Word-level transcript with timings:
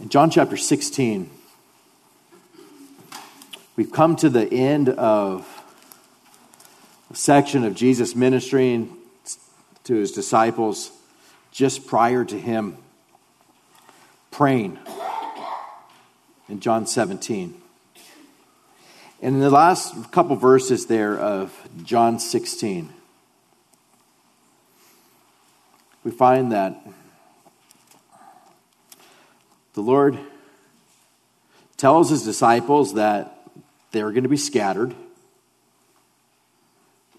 In 0.00 0.08
John 0.08 0.28
chapter 0.28 0.56
16, 0.56 1.30
we've 3.76 3.92
come 3.92 4.16
to 4.16 4.28
the 4.28 4.52
end 4.52 4.88
of 4.88 5.46
a 7.12 7.14
section 7.14 7.62
of 7.62 7.76
Jesus 7.76 8.16
ministering 8.16 8.96
to 9.84 9.94
his 9.94 10.10
disciples 10.10 10.90
just 11.52 11.86
prior 11.86 12.24
to 12.24 12.36
him 12.36 12.76
praying 14.32 14.80
in 16.48 16.58
John 16.58 16.88
17. 16.88 17.54
And 19.22 19.34
in 19.36 19.40
the 19.40 19.48
last 19.48 20.10
couple 20.10 20.34
verses 20.34 20.86
there 20.86 21.16
of 21.16 21.56
John 21.84 22.18
16, 22.18 22.92
we 26.02 26.10
find 26.10 26.50
that 26.50 26.84
the 29.74 29.82
Lord 29.82 30.18
tells 31.76 32.10
his 32.10 32.24
disciples 32.24 32.94
that 32.94 33.42
they're 33.90 34.10
going 34.10 34.22
to 34.22 34.28
be 34.28 34.36
scattered, 34.36 34.94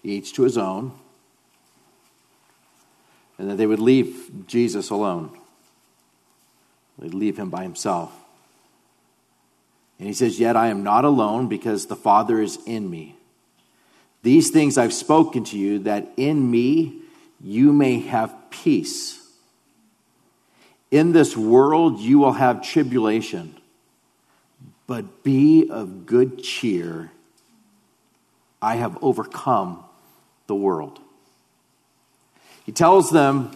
each 0.02 0.34
to 0.34 0.42
his 0.42 0.58
own, 0.58 0.92
and 3.38 3.50
that 3.50 3.56
they 3.56 3.66
would 3.66 3.80
leave 3.80 4.30
Jesus 4.46 4.90
alone. 4.90 5.38
They'd 6.98 7.14
leave 7.14 7.36
him 7.36 7.50
by 7.50 7.62
himself. 7.62 8.12
And 9.98 10.08
he 10.08 10.14
says, 10.14 10.40
Yet 10.40 10.56
I 10.56 10.68
am 10.68 10.82
not 10.82 11.04
alone 11.04 11.48
because 11.48 11.86
the 11.86 11.96
Father 11.96 12.40
is 12.40 12.58
in 12.66 12.88
me. 12.90 13.16
These 14.22 14.50
things 14.50 14.76
I've 14.76 14.94
spoken 14.94 15.44
to 15.44 15.58
you, 15.58 15.80
that 15.80 16.08
in 16.16 16.50
me 16.50 17.00
you 17.40 17.72
may 17.72 18.00
have 18.00 18.34
peace. 18.50 19.15
In 20.96 21.12
this 21.12 21.36
world 21.36 22.00
you 22.00 22.18
will 22.18 22.32
have 22.32 22.62
tribulation, 22.62 23.54
but 24.86 25.22
be 25.22 25.68
of 25.68 26.06
good 26.06 26.42
cheer. 26.42 27.12
I 28.62 28.76
have 28.76 28.96
overcome 29.02 29.84
the 30.46 30.54
world. 30.54 30.98
He 32.64 32.72
tells 32.72 33.10
them 33.10 33.50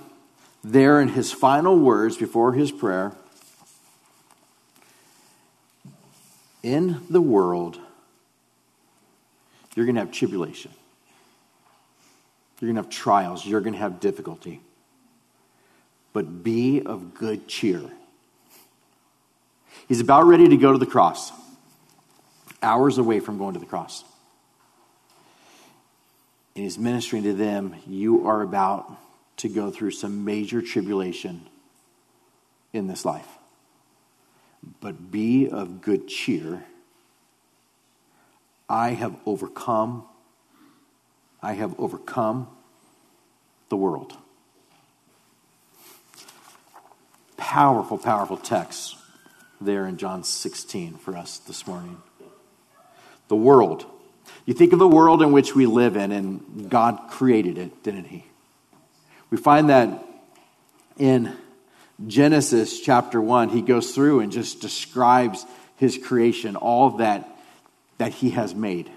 there 0.62 1.00
in 1.00 1.09
his 1.09 1.33
final 1.33 1.78
words 1.78 2.19
before 2.19 2.53
his 2.53 2.70
prayer 2.70 3.12
in 6.62 7.00
the 7.09 7.22
world, 7.22 7.81
you're 9.75 9.87
going 9.87 9.95
to 9.95 10.03
have 10.03 10.12
tribulation. 10.12 10.72
You're 12.61 12.70
going 12.70 12.77
to 12.77 12.83
have 12.83 12.91
trials. 12.91 13.47
You're 13.47 13.62
going 13.62 13.72
to 13.72 13.78
have 13.78 13.98
difficulty 13.98 14.61
but 16.12 16.42
be 16.42 16.83
of 16.83 17.14
good 17.14 17.47
cheer. 17.48 17.83
He's 19.89 20.00
about 20.00 20.27
ready 20.27 20.48
to 20.48 20.56
go 20.56 20.72
to 20.72 20.78
the 20.78 20.86
cross, 20.86 21.33
hours 22.62 22.98
away 22.98 23.20
from 23.20 23.39
going 23.39 23.55
to 23.55 23.61
the 23.61 23.66
cross. 23.66 24.05
And 26.55 26.64
he's 26.64 26.78
ministering 26.78 27.22
to 27.25 27.33
them, 27.33 27.77
You 27.86 28.27
are 28.27 28.42
about 28.42 28.97
to 29.38 29.48
go 29.48 29.70
through 29.70 29.92
some 29.92 30.25
major 30.25 30.61
tribulation 30.61 31.47
in 32.72 32.86
this 32.86 33.05
life. 33.05 33.28
But 34.81 35.11
be 35.11 35.48
of 35.48 35.81
good 35.81 36.06
cheer. 36.06 36.64
I 38.69 38.91
have 38.91 39.16
overcome, 39.27 40.05
I 41.42 41.55
have 41.55 41.78
overcome 41.81 42.48
the 43.70 43.77
world. 43.77 44.16
Powerful, 47.41 47.97
powerful 47.97 48.37
text 48.37 48.97
there 49.63 49.87
in 49.87 49.97
John 49.97 50.23
16 50.23 50.99
for 50.99 51.17
us 51.17 51.39
this 51.39 51.67
morning. 51.67 51.97
The 53.29 53.37
world. 53.37 53.87
You 54.45 54.53
think 54.53 54.75
of 54.75 54.79
the 54.79 54.87
world 54.87 55.23
in 55.23 55.33
which 55.33 55.55
we 55.55 55.65
live 55.67 55.97
in, 55.97 56.13
and 56.13 56.71
God 56.71 57.00
created 57.09 57.56
it, 57.56 57.83
didn't 57.83 58.05
He? 58.05 58.27
We 59.31 59.39
find 59.39 59.71
that 59.71 60.05
in 60.99 61.34
Genesis 62.06 62.79
chapter 62.79 63.21
1, 63.21 63.49
He 63.49 63.62
goes 63.62 63.95
through 63.95 64.21
and 64.21 64.31
just 64.31 64.61
describes 64.61 65.47
His 65.77 65.97
creation, 65.97 66.56
all 66.56 66.91
that, 66.99 67.27
that 67.97 68.12
He 68.12 68.31
has 68.31 68.55
made. 68.55 68.91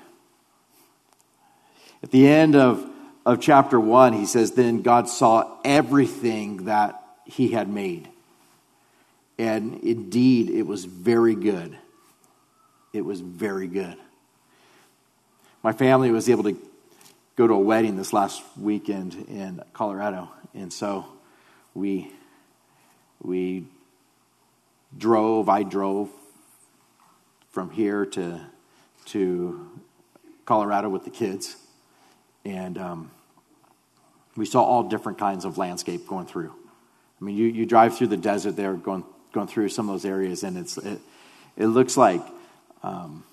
At 2.03 2.11
the 2.11 2.27
end 2.27 2.57
of, 2.57 2.85
of 3.25 3.39
chapter 3.39 3.79
1, 3.79 4.13
He 4.13 4.25
says, 4.25 4.51
Then 4.51 4.81
God 4.81 5.07
saw 5.07 5.57
everything 5.63 6.65
that 6.65 7.01
He 7.25 7.49
had 7.49 7.69
made 7.69 8.09
and 9.37 9.79
indeed, 9.83 10.49
it 10.49 10.63
was 10.63 10.85
very 10.85 11.35
good. 11.35 11.77
It 12.91 13.01
was 13.01 13.21
very 13.21 13.67
good. 13.67 13.97
My 15.63 15.71
family 15.71 16.11
was 16.11 16.29
able 16.29 16.43
to 16.43 16.57
go 17.35 17.47
to 17.47 17.53
a 17.53 17.59
wedding 17.59 17.95
this 17.95 18.13
last 18.13 18.43
weekend 18.57 19.15
in 19.27 19.61
Colorado, 19.73 20.29
and 20.53 20.71
so 20.71 21.05
we 21.73 22.11
we 23.21 23.65
drove. 24.97 25.49
I 25.49 25.63
drove 25.63 26.09
from 27.49 27.71
here 27.71 28.05
to 28.07 28.41
to 29.05 29.69
Colorado 30.45 30.89
with 30.89 31.05
the 31.05 31.09
kids, 31.09 31.55
and 32.45 32.77
um, 32.77 33.11
we 34.35 34.45
saw 34.45 34.63
all 34.63 34.83
different 34.83 35.17
kinds 35.17 35.45
of 35.45 35.57
landscape 35.57 36.07
going 36.07 36.25
through. 36.25 36.53
I 37.21 37.23
mean, 37.23 37.37
you, 37.37 37.47
you 37.47 37.65
drive 37.65 37.97
through 37.97 38.07
the 38.07 38.17
desert 38.17 38.55
there, 38.55 38.73
going 38.73 39.05
gone 39.33 39.47
through 39.47 39.69
some 39.69 39.89
of 39.89 39.95
those 39.95 40.09
areas, 40.09 40.43
and 40.43 40.57
it's 40.57 40.77
it, 40.77 40.99
it 41.57 41.67
looks 41.67 41.97
like 41.97 42.21
um, 42.83 43.23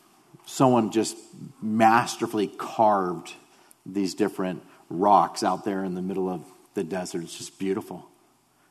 someone 0.46 0.90
just 0.90 1.16
masterfully 1.62 2.48
carved 2.48 3.32
these 3.86 4.14
different 4.14 4.62
rocks 4.88 5.42
out 5.42 5.64
there 5.64 5.84
in 5.84 5.94
the 5.94 6.02
middle 6.02 6.28
of 6.28 6.44
the 6.74 6.82
desert. 6.82 7.22
It's 7.22 7.36
just 7.36 7.58
beautiful. 7.58 8.06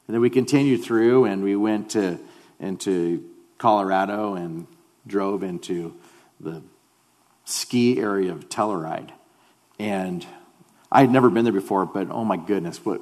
And 0.08 0.14
then 0.14 0.22
we 0.22 0.30
continued 0.30 0.84
through, 0.84 1.26
and 1.26 1.44
we 1.44 1.56
went 1.56 1.92
to 1.92 2.20
into 2.60 3.24
Colorado 3.58 4.34
and 4.34 4.68
drove 5.08 5.44
into 5.44 5.96
the 6.40 6.62
ski 7.46 8.00
area 8.00 8.32
of 8.32 8.50
Telluride, 8.50 9.12
and 9.80 10.26
I 10.92 11.02
had 11.02 11.12
never 11.12 11.30
been 11.30 11.46
there 11.46 11.54
before, 11.54 11.86
but 11.86 12.10
oh 12.10 12.26
my 12.26 12.38
goodness, 12.38 12.84
what 12.84 13.02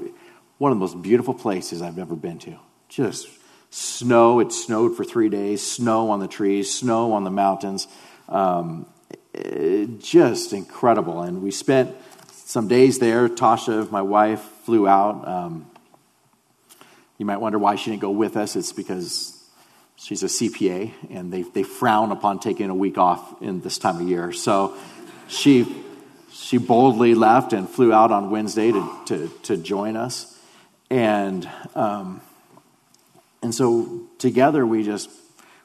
one 0.58 0.72
of 0.72 0.78
the 0.78 0.80
most 0.80 1.02
beautiful 1.02 1.34
places 1.34 1.82
I've 1.82 2.00
ever 2.00 2.16
been 2.16 2.40
to. 2.40 2.58
Just 2.90 3.28
snow. 3.70 4.40
It 4.40 4.52
snowed 4.52 4.96
for 4.96 5.04
three 5.04 5.30
days, 5.30 5.66
snow 5.66 6.10
on 6.10 6.20
the 6.20 6.28
trees, 6.28 6.74
snow 6.74 7.14
on 7.14 7.24
the 7.24 7.32
mountains. 7.32 7.88
Um, 8.30 8.86
just 10.00 10.54
incredible. 10.54 11.22
And 11.22 11.42
we 11.42 11.52
spent 11.52 11.96
some 12.32 12.68
days 12.68 13.00
there. 13.00 13.28
Tasha, 13.30 13.90
my 13.92 14.02
wife, 14.02 14.42
flew 14.64 14.88
out. 14.88 15.28
Um, 15.28 15.70
you 17.18 17.26
might 17.26 17.38
wonder 17.38 17.60
why 17.60 17.76
she 17.76 17.92
didn't 17.92 18.02
go 18.02 18.12
with 18.12 18.38
us. 18.38 18.56
It's 18.56 18.74
because 18.74 19.44
she's 19.96 20.24
a 20.24 20.28
CPA, 20.28 20.94
and 21.10 21.34
they, 21.34 21.42
they 21.42 21.64
frown 21.64 22.12
upon 22.12 22.40
taking 22.40 22.70
a 22.70 22.76
week 22.76 22.98
off 22.98 23.42
in 23.42 23.62
this 23.62 23.78
time 23.78 23.98
of 23.98 24.08
year. 24.08 24.32
So 24.32 24.78
she, 25.28 25.84
she 26.32 26.58
boldly 26.58 27.16
left 27.16 27.54
and 27.54 27.68
flew 27.68 27.92
out 27.92 28.12
on 28.12 28.30
Wednesday 28.30 28.72
to, 28.72 29.00
to, 29.08 29.28
to 29.44 29.58
join 29.58 29.96
us. 29.98 30.38
And 30.90 31.50
um, 31.76 32.22
and 33.42 33.54
so 33.54 34.02
together 34.18 34.66
we 34.66 34.84
just 34.84 35.10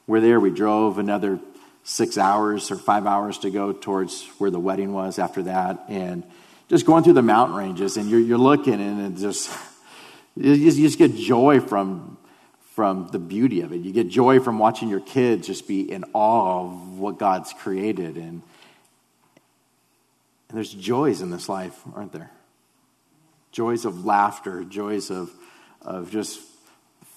were 0.07 0.19
there. 0.19 0.39
We 0.39 0.51
drove 0.51 0.99
another 0.99 1.39
six 1.83 2.17
hours 2.17 2.71
or 2.71 2.77
five 2.77 3.05
hours 3.05 3.39
to 3.39 3.49
go 3.49 3.73
towards 3.73 4.25
where 4.37 4.49
the 4.49 4.59
wedding 4.59 4.93
was 4.93 5.19
after 5.19 5.43
that. 5.43 5.83
And 5.89 6.23
just 6.69 6.85
going 6.85 7.03
through 7.03 7.13
the 7.13 7.21
mountain 7.21 7.57
ranges 7.57 7.97
and 7.97 8.09
you're, 8.09 8.19
you're 8.19 8.37
looking 8.37 8.75
and 8.75 9.15
it 9.15 9.19
just, 9.19 9.51
you 10.35 10.71
just 10.71 10.97
get 10.97 11.15
joy 11.15 11.59
from, 11.59 12.17
from 12.71 13.09
the 13.11 13.19
beauty 13.19 13.61
of 13.61 13.73
it. 13.73 13.81
You 13.81 13.91
get 13.91 14.07
joy 14.07 14.39
from 14.39 14.59
watching 14.59 14.89
your 14.89 15.01
kids 15.01 15.47
just 15.47 15.67
be 15.67 15.91
in 15.91 16.05
awe 16.13 16.63
of 16.63 16.97
what 16.97 17.19
God's 17.19 17.53
created. 17.53 18.15
And, 18.15 18.41
and 20.49 20.57
there's 20.57 20.73
joys 20.73 21.21
in 21.21 21.31
this 21.31 21.49
life, 21.49 21.77
aren't 21.93 22.13
there? 22.13 22.31
Joys 23.51 23.85
of 23.85 24.05
laughter, 24.05 24.63
joys 24.63 25.11
of, 25.11 25.31
of 25.81 26.11
just 26.11 26.39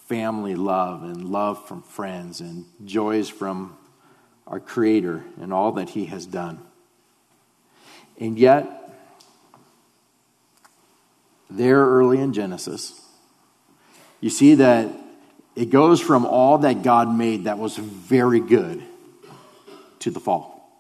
family 0.07 0.55
love 0.55 1.03
and 1.03 1.31
love 1.31 1.67
from 1.67 1.83
friends 1.83 2.41
and 2.41 2.65
joys 2.85 3.29
from 3.29 3.77
our 4.47 4.61
Creator 4.61 5.25
and 5.41 5.53
all 5.53 5.73
that 5.73 5.91
He 5.91 6.07
has 6.07 6.27
done. 6.27 6.61
And 8.19 8.39
yet, 8.39 8.95
there 11.51 11.85
early 11.85 12.19
in 12.19 12.33
Genesis, 12.33 13.01
you 14.21 14.31
see 14.31 14.55
that 14.57 14.91
it 15.55 15.71
goes 15.71 16.01
from 16.01 16.25
all 16.25 16.59
that 16.59 16.83
God 16.83 17.13
made 17.13 17.45
that 17.45 17.59
was 17.59 17.77
very 17.77 18.41
good 18.41 18.83
to 20.01 20.11
the 20.11 20.21
fall. 20.21 20.71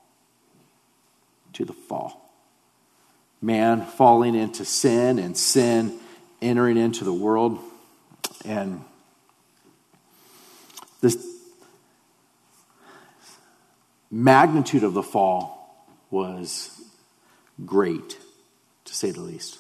To 1.55 1.65
the 1.65 1.73
fall. 1.73 2.31
Man 3.43 3.85
falling 3.85 4.35
into 4.35 4.65
sin 4.65 5.19
and 5.19 5.37
sin 5.37 5.99
entering 6.41 6.77
into 6.77 7.05
the 7.05 7.13
world. 7.13 7.59
And 8.45 8.85
magnitude 14.11 14.85
of 14.85 14.95
the 14.95 15.03
fall 15.03 15.87
was 16.11 16.71
great, 17.65 18.19
to 18.85 18.95
say 18.95 19.11
the 19.11 19.21
least. 19.21 19.59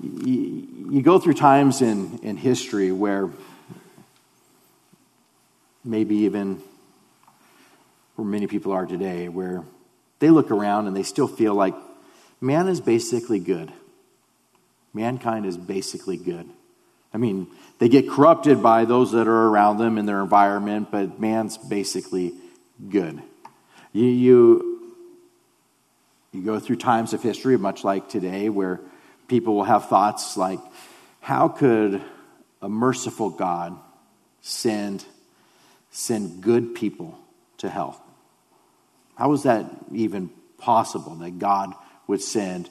You, 0.00 0.68
you 0.90 1.02
go 1.02 1.18
through 1.18 1.34
times 1.34 1.82
in, 1.82 2.18
in 2.22 2.36
history 2.36 2.92
where 2.92 3.30
maybe 5.84 6.16
even 6.16 6.60
where 8.16 8.26
many 8.26 8.46
people 8.46 8.72
are 8.72 8.86
today, 8.86 9.28
where 9.28 9.62
they 10.18 10.30
look 10.30 10.50
around 10.50 10.86
and 10.86 10.96
they 10.96 11.02
still 11.02 11.28
feel 11.28 11.54
like 11.54 11.74
man 12.40 12.68
is 12.68 12.80
basically 12.80 13.38
good. 13.38 13.72
Mankind 14.92 15.46
is 15.46 15.56
basically 15.56 16.16
good. 16.16 16.48
I 17.12 17.18
mean, 17.18 17.46
they 17.78 17.88
get 17.88 18.08
corrupted 18.08 18.62
by 18.62 18.84
those 18.84 19.12
that 19.12 19.28
are 19.28 19.48
around 19.48 19.78
them 19.78 19.98
in 19.98 20.06
their 20.06 20.22
environment, 20.22 20.90
but 20.90 21.20
man's 21.20 21.56
basically 21.56 22.34
good. 22.88 23.22
You, 23.92 24.06
you, 24.06 24.92
you 26.32 26.42
go 26.42 26.58
through 26.58 26.76
times 26.76 27.12
of 27.12 27.22
history, 27.22 27.56
much 27.56 27.84
like 27.84 28.08
today, 28.08 28.48
where 28.48 28.80
people 29.28 29.54
will 29.54 29.64
have 29.64 29.88
thoughts 29.88 30.36
like, 30.36 30.60
how 31.20 31.48
could 31.48 32.02
a 32.62 32.68
merciful 32.68 33.30
God 33.30 33.76
send, 34.42 35.04
send 35.90 36.42
good 36.42 36.74
people 36.74 37.18
to 37.58 37.68
hell? 37.68 38.02
How 39.16 39.32
is 39.32 39.44
that 39.44 39.64
even 39.92 40.30
possible 40.58 41.14
that 41.16 41.38
God 41.38 41.72
would 42.06 42.20
send 42.20 42.68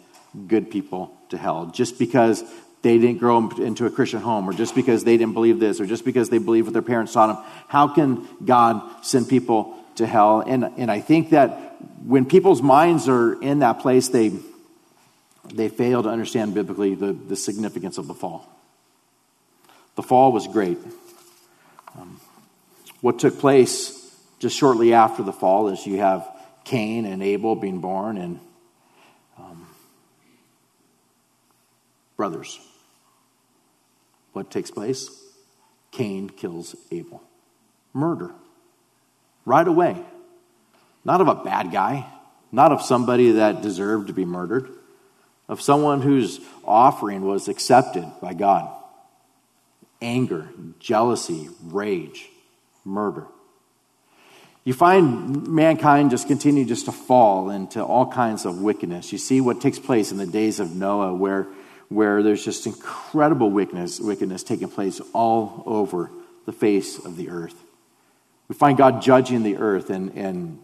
good 0.47 0.69
people 0.69 1.15
to 1.29 1.37
hell 1.37 1.67
just 1.67 1.97
because 1.97 2.43
they 2.81 2.99
didn't 2.99 3.17
grow 3.17 3.49
into 3.49 3.87
a 3.87 3.89
Christian 3.89 4.21
home, 4.21 4.47
or 4.47 4.53
just 4.53 4.75
because 4.75 5.03
they 5.03 5.17
didn't 5.17 5.33
believe 5.33 5.59
this, 5.59 5.81
or 5.81 5.87
just 5.87 6.05
because 6.05 6.29
they 6.29 6.37
believed 6.37 6.67
what 6.67 6.73
their 6.73 6.83
parents 6.83 7.13
taught 7.13 7.33
them. 7.33 7.43
How 7.67 7.87
can 7.87 8.27
God 8.45 9.03
send 9.03 9.27
people 9.27 9.75
to 9.95 10.07
hell? 10.07 10.41
And, 10.41 10.65
and 10.77 10.91
I 10.91 10.99
think 10.99 11.31
that 11.31 11.75
when 12.05 12.25
people's 12.25 12.61
minds 12.61 13.07
are 13.07 13.41
in 13.41 13.59
that 13.59 13.79
place, 13.79 14.09
they, 14.09 14.31
they 15.53 15.69
fail 15.69 16.03
to 16.03 16.09
understand 16.09 16.53
biblically 16.53 16.95
the, 16.95 17.13
the 17.13 17.35
significance 17.35 17.97
of 17.97 18.07
the 18.07 18.13
fall. 18.13 18.49
The 19.95 20.03
fall 20.03 20.31
was 20.31 20.47
great. 20.47 20.77
Um, 21.97 22.19
what 23.01 23.19
took 23.19 23.39
place 23.39 24.01
just 24.39 24.57
shortly 24.57 24.93
after 24.93 25.23
the 25.23 25.31
fall 25.31 25.69
is 25.69 25.85
you 25.85 25.99
have 25.99 26.27
Cain 26.65 27.05
and 27.05 27.23
Abel 27.23 27.55
being 27.55 27.79
born 27.79 28.17
and 28.17 28.39
um, 29.37 29.67
brothers. 32.17 32.59
What 34.33 34.51
takes 34.51 34.71
place? 34.71 35.09
Cain 35.91 36.29
kills 36.29 36.75
Abel. 36.91 37.23
Murder. 37.93 38.33
Right 39.45 39.67
away. 39.67 40.03
Not 41.03 41.21
of 41.21 41.27
a 41.27 41.35
bad 41.35 41.71
guy, 41.71 42.07
not 42.51 42.71
of 42.71 42.81
somebody 42.81 43.33
that 43.33 43.61
deserved 43.61 44.07
to 44.07 44.13
be 44.13 44.25
murdered, 44.25 44.69
of 45.47 45.61
someone 45.61 46.01
whose 46.01 46.39
offering 46.63 47.23
was 47.23 47.47
accepted 47.47 48.11
by 48.21 48.33
God. 48.33 48.71
Anger, 50.01 50.49
jealousy, 50.79 51.49
rage, 51.63 52.29
murder. 52.83 53.27
You 54.63 54.73
find 54.73 55.47
mankind 55.47 56.09
just 56.09 56.27
continue 56.27 56.65
just 56.65 56.85
to 56.85 56.91
fall 56.91 57.51
into 57.51 57.83
all 57.83 58.11
kinds 58.11 58.45
of 58.45 58.61
wickedness. 58.61 59.11
You 59.11 59.19
see 59.19 59.39
what 59.39 59.61
takes 59.61 59.77
place 59.77 60.11
in 60.11 60.17
the 60.17 60.25
days 60.25 60.59
of 60.59 60.75
Noah, 60.75 61.13
where, 61.13 61.45
where 61.89 62.23
there's 62.23 62.43
just 62.43 62.65
incredible 62.65 63.51
wickedness, 63.51 63.99
wickedness 63.99 64.41
taking 64.41 64.69
place 64.69 64.99
all 65.13 65.61
over 65.67 66.09
the 66.47 66.51
face 66.51 66.97
of 66.97 67.15
the 67.15 67.29
earth. 67.29 67.64
We 68.47 68.55
find 68.55 68.77
God 68.77 69.01
judging 69.01 69.43
the 69.43 69.57
earth 69.57 69.89
and, 69.89 70.11
and 70.15 70.59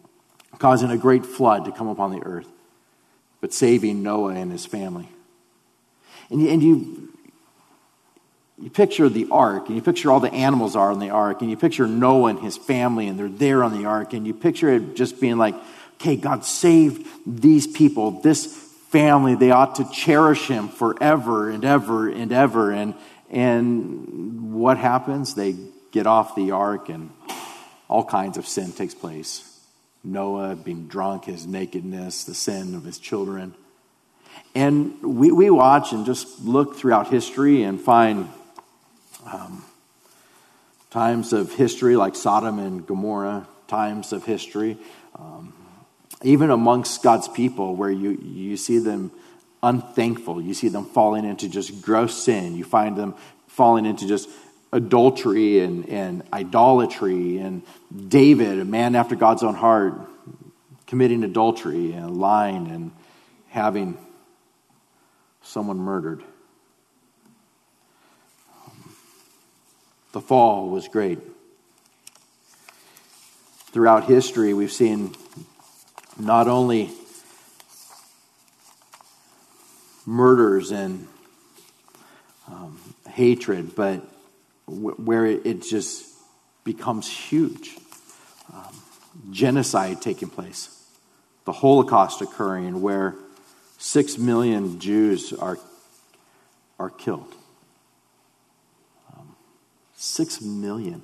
causing 0.59 0.91
a 0.91 0.97
great 0.97 1.25
flood 1.25 1.65
to 1.65 1.71
come 1.71 1.87
upon 1.87 2.11
the 2.11 2.21
earth, 2.23 2.47
but 3.39 3.53
saving 3.53 4.03
Noah 4.03 4.35
and 4.35 4.51
his 4.51 4.65
family. 4.65 5.09
And, 6.29 6.47
and 6.47 6.61
you, 6.61 7.09
you 8.61 8.69
picture 8.69 9.09
the 9.09 9.27
ark, 9.31 9.67
and 9.67 9.75
you 9.75 9.81
picture 9.81 10.11
all 10.11 10.19
the 10.19 10.31
animals 10.31 10.75
are 10.75 10.91
on 10.91 10.99
the 10.99 11.09
ark, 11.09 11.41
and 11.41 11.49
you 11.49 11.57
picture 11.57 11.87
Noah 11.87 12.29
and 12.29 12.39
his 12.39 12.57
family, 12.57 13.07
and 13.07 13.17
they're 13.17 13.27
there 13.27 13.63
on 13.63 13.73
the 13.73 13.85
ark, 13.85 14.13
and 14.13 14.27
you 14.27 14.33
picture 14.33 14.69
it 14.69 14.95
just 14.95 15.19
being 15.19 15.37
like, 15.37 15.55
okay, 15.95 16.15
God 16.15 16.45
saved 16.45 17.07
these 17.25 17.65
people, 17.65 18.21
this 18.21 18.45
family. 18.89 19.35
They 19.35 19.51
ought 19.51 19.75
to 19.75 19.89
cherish 19.91 20.47
him 20.47 20.67
forever 20.69 21.49
and 21.49 21.65
ever 21.65 22.09
and 22.09 22.31
ever. 22.31 22.71
And, 22.71 22.93
and 23.29 24.53
what 24.53 24.77
happens? 24.77 25.33
They 25.33 25.55
get 25.91 26.05
off 26.05 26.35
the 26.35 26.51
ark, 26.51 26.89
and 26.89 27.09
all 27.91 28.05
kinds 28.05 28.37
of 28.37 28.47
sin 28.47 28.71
takes 28.71 28.95
place. 28.95 29.47
Noah 30.01 30.55
being 30.55 30.87
drunk, 30.87 31.25
his 31.25 31.45
nakedness, 31.45 32.23
the 32.23 32.33
sin 32.33 32.73
of 32.73 32.85
his 32.85 32.97
children. 32.97 33.53
And 34.55 35.01
we, 35.03 35.31
we 35.31 35.49
watch 35.49 35.91
and 35.91 36.05
just 36.05 36.41
look 36.41 36.77
throughout 36.77 37.09
history 37.09 37.63
and 37.63 37.79
find 37.79 38.29
um, 39.25 39.65
times 40.89 41.33
of 41.33 41.53
history 41.53 41.97
like 41.97 42.15
Sodom 42.15 42.59
and 42.59 42.87
Gomorrah, 42.87 43.45
times 43.67 44.13
of 44.13 44.25
history, 44.25 44.77
um, 45.19 45.53
even 46.23 46.49
amongst 46.49 47.03
God's 47.03 47.27
people, 47.27 47.75
where 47.75 47.91
you, 47.91 48.11
you 48.11 48.55
see 48.55 48.79
them 48.79 49.11
unthankful, 49.61 50.41
you 50.41 50.53
see 50.53 50.69
them 50.69 50.85
falling 50.85 51.25
into 51.25 51.49
just 51.49 51.81
gross 51.81 52.15
sin, 52.15 52.55
you 52.55 52.63
find 52.63 52.95
them 52.95 53.15
falling 53.47 53.85
into 53.85 54.07
just 54.07 54.29
adultery 54.71 55.59
and, 55.59 55.87
and 55.89 56.23
idolatry, 56.31 57.37
and 57.37 57.63
David, 58.07 58.59
a 58.59 58.65
man 58.65 58.95
after 58.95 59.15
God's 59.15 59.43
own 59.43 59.55
heart, 59.55 59.93
committing 60.87 61.23
adultery 61.23 61.93
and 61.93 62.17
lying 62.17 62.67
and 62.69 62.91
having 63.49 63.97
someone 65.41 65.77
murdered. 65.77 66.23
The 70.13 70.21
fall 70.21 70.69
was 70.69 70.87
great. 70.87 71.19
Throughout 73.71 74.05
history, 74.05 74.53
we've 74.53 74.71
seen 74.71 75.15
not 76.19 76.49
only 76.49 76.91
murders 80.05 80.71
and 80.71 81.07
um, 82.49 82.77
hatred, 83.09 83.75
but 83.75 84.01
where 84.71 85.25
it, 85.25 85.61
just 85.61 86.05
becomes 86.63 87.09
huge. 87.09 87.77
Um, 88.53 88.75
genocide 89.31 90.01
taking 90.01 90.29
place, 90.29 90.85
the 91.45 91.51
Holocaust 91.51 92.21
occurring, 92.21 92.81
where 92.81 93.15
six 93.77 94.17
million 94.17 94.79
Jews 94.79 95.33
are, 95.33 95.57
are 96.79 96.89
killed. 96.89 97.33
Six 100.01 100.41
million. 100.41 101.03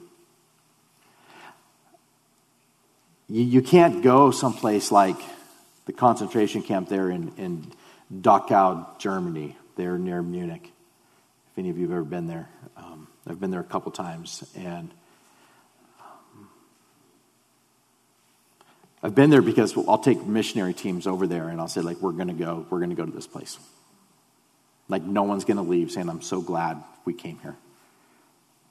You, 3.29 3.43
you 3.43 3.62
can't 3.62 4.01
go 4.01 4.31
someplace 4.31 4.91
like 4.91 5.17
the 5.86 5.93
concentration 5.93 6.63
camp 6.63 6.89
there 6.89 7.12
in, 7.12 7.31
in 7.38 7.71
Dachau, 8.12 8.97
Germany, 8.97 9.55
there 9.75 10.00
near 10.00 10.24
Munich. 10.24 10.71
If 11.57 11.61
any 11.61 11.71
of 11.71 11.79
you 11.79 11.87
have 11.87 11.91
ever 11.91 12.03
been 12.03 12.27
there, 12.27 12.47
um, 12.75 13.07
I've 13.25 13.39
been 13.39 13.49
there 13.49 13.61
a 13.61 13.63
couple 13.63 13.91
times, 13.91 14.43
and 14.55 14.93
um, 15.99 16.49
I've 19.01 19.15
been 19.15 19.31
there 19.31 19.41
because 19.41 19.75
I'll 19.75 19.97
take 19.97 20.23
missionary 20.23 20.75
teams 20.75 21.07
over 21.07 21.25
there, 21.25 21.49
and 21.49 21.59
I'll 21.59 21.67
say 21.67 21.81
like, 21.81 21.97
"We're 21.97 22.11
going 22.11 22.27
to 22.27 22.35
go. 22.35 22.67
We're 22.69 22.77
going 22.77 22.91
to 22.91 22.95
go 22.95 23.07
to 23.07 23.11
this 23.11 23.25
place." 23.25 23.57
Like 24.87 25.01
no 25.01 25.23
one's 25.23 25.45
going 25.45 25.57
to 25.57 25.63
leave, 25.63 25.89
saying, 25.89 26.07
"I'm 26.07 26.21
so 26.21 26.41
glad 26.41 26.83
we 27.05 27.15
came 27.15 27.39
here." 27.39 27.55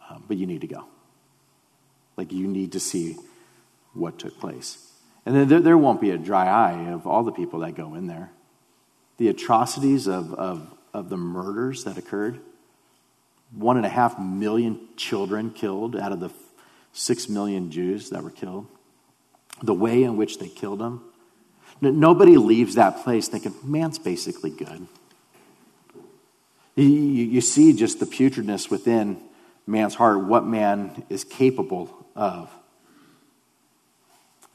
Um, 0.09 0.23
but 0.29 0.37
you 0.37 0.47
need 0.47 0.61
to 0.61 0.69
go. 0.69 0.85
Like, 2.17 2.31
you 2.31 2.47
need 2.47 2.71
to 2.71 2.79
see 2.79 3.17
what 3.95 4.21
took 4.21 4.39
place. 4.39 4.79
And 5.27 5.35
then 5.35 5.49
there, 5.49 5.61
there, 5.61 5.77
won't 5.77 6.01
be 6.01 6.11
a 6.11 6.19
dry 6.19 6.47
eye 6.47 6.93
of 6.93 7.05
all 7.05 7.25
the 7.25 7.33
people 7.33 7.59
that 7.61 7.75
go 7.75 7.97
in 7.97 8.07
there. 8.07 8.31
The 9.17 9.27
atrocities 9.27 10.07
of, 10.07 10.33
of, 10.35 10.73
of 10.95 11.09
the 11.09 11.17
murders 11.17 11.83
that 11.83 11.99
occurred 11.99 12.41
one 13.53 13.77
and 13.77 13.87
a 13.87 13.91
half 13.91 14.19
million 14.19 14.81
children 14.97 15.51
killed 15.51 15.97
out 15.97 16.13
of 16.13 16.21
the 16.21 16.31
six 16.93 17.29
million 17.29 17.71
Jews 17.71 18.11
that 18.11 18.23
were 18.23 18.31
killed. 18.31 18.67
The 19.63 19.75
way 19.75 20.03
in 20.03 20.17
which 20.17 20.39
they 20.39 20.49
killed 20.49 20.81
them. 20.81 21.03
Nobody 21.81 22.37
leaves 22.37 22.75
that 22.75 23.03
place 23.03 23.29
thinking, 23.29 23.55
man's 23.63 23.99
basically 23.99 24.51
good. 24.51 24.87
You, 26.75 27.41
see 27.41 27.73
just 27.73 28.01
the 28.01 28.07
putridness 28.07 28.71
within 28.71 29.19
man's 29.67 29.95
heart, 29.95 30.25
what 30.25 30.47
man 30.47 31.05
is 31.09 31.25
capable 31.25 32.07
of. 32.15 32.51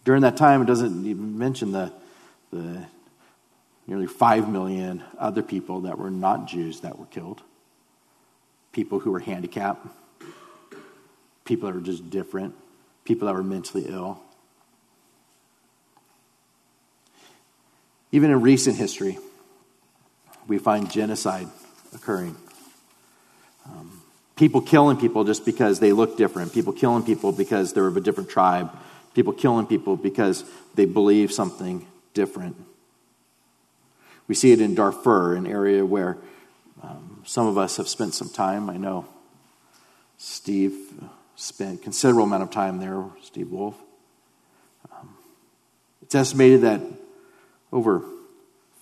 During 0.04 0.22
that 0.22 0.38
time, 0.38 0.62
it 0.62 0.66
doesn't 0.66 1.06
even 1.06 1.38
mention 1.38 1.72
the, 1.72 1.92
the 2.52 2.86
nearly 3.88 4.08
5 4.08 4.50
million 4.50 5.04
other 5.18 5.44
people 5.44 5.82
that 5.82 5.98
were 5.98 6.12
not 6.12 6.48
Jews 6.48 6.82
that 6.82 6.98
were 6.98 7.06
killed, 7.06 7.42
people 8.72 9.00
who 9.00 9.12
were 9.12 9.20
handicapped, 9.20 9.86
people 11.46 11.68
that 11.68 11.76
were 11.76 11.82
just 11.82 12.10
different, 12.10 12.56
people 13.06 13.28
that 13.28 13.34
were 13.34 13.44
mentally 13.44 13.86
ill. 13.88 14.20
Even 18.12 18.32
in 18.32 18.42
recent 18.42 18.76
history, 18.76 19.18
we 20.48 20.58
find 20.58 20.92
genocide 20.92 21.48
occurring. 21.94 22.36
Um, 23.66 24.02
people 24.36 24.62
killing 24.62 24.98
people 24.98 25.24
just 25.24 25.46
because 25.46 25.80
they 25.80 25.92
look 25.92 26.18
different, 26.18 26.54
people 26.54 26.74
killing 26.74 27.04
people 27.04 27.32
because 27.32 27.74
they're 27.74 27.88
of 27.88 27.98
a 27.98 28.02
different 28.02 28.30
tribe, 28.30 28.72
people 29.14 29.34
killing 29.34 29.66
people 29.66 29.96
because 29.96 30.44
they 30.76 30.86
believe 30.86 31.32
something 31.32 31.86
different. 32.14 32.56
We 34.28 34.36
see 34.36 34.52
it 34.52 34.62
in 34.62 34.76
Darfur, 34.76 35.36
an 35.36 35.46
area 35.46 35.86
where 35.86 36.18
um, 36.84 37.22
some 37.26 37.48
of 37.48 37.58
us 37.58 37.78
have 37.78 37.88
spent 37.88 38.14
some 38.14 38.30
time. 38.30 38.70
I 38.70 38.78
know 38.78 39.06
Steve 40.18 40.74
spent 41.36 41.82
considerable 41.82 42.24
amount 42.24 42.44
of 42.44 42.52
time 42.52 42.80
there, 42.80 43.04
Steve 43.24 43.50
Wolf. 43.50 43.76
Um, 44.92 45.16
it's 46.02 46.16
estimated 46.16 46.62
that 46.62 46.82
over 47.72 48.04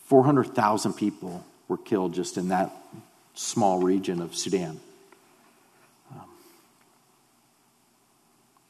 400,000 0.08 0.94
people 0.94 1.46
were 1.68 1.78
killed 1.78 2.14
just 2.14 2.38
in 2.38 2.50
that 2.50 2.72
small 3.36 3.80
region 3.80 4.22
of 4.22 4.36
Sudan. 4.36 4.80
Um, 6.12 6.26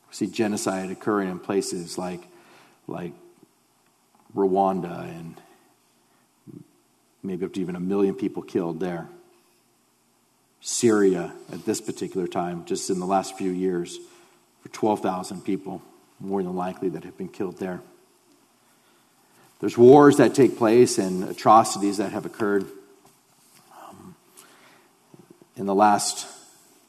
we 0.10 0.14
see 0.14 0.28
genocide 0.28 0.92
occurring 0.92 1.30
in 1.30 1.40
places 1.40 1.98
like, 1.98 2.22
like 2.88 3.14
Rwanda 4.36 5.04
and 5.04 5.42
maybe 7.24 7.46
up 7.46 7.54
to 7.54 7.62
even 7.62 7.76
a 7.76 7.80
million 7.80 8.16
people 8.16 8.44
killed 8.44 8.80
there. 8.80 9.08
Syria 10.62 11.34
at 11.52 11.66
this 11.66 11.82
particular 11.82 12.28
time, 12.28 12.64
just 12.66 12.90
in 12.90 13.00
the 13.00 13.06
last 13.06 13.38
few 13.38 13.52
years, 13.52 14.00
for 14.62 14.70
12,000 14.70 15.42
people, 15.42 15.82
more 16.20 16.42
than 16.44 16.56
likely, 16.56 16.90
that 16.90 17.04
have 17.04 17.18
been 17.18 17.30
killed 17.30 17.58
there. 17.58 17.82
There's 19.60 19.78
wars 19.78 20.18
that 20.18 20.36
take 20.36 20.58
place 20.58 20.98
and 20.98 21.24
atrocities 21.26 21.98
that 21.98 22.12
have 22.12 22.26
occurred. 22.26 22.66
Um, 23.88 24.16
in 25.56 25.66
the 25.66 25.76
last, 25.76 26.28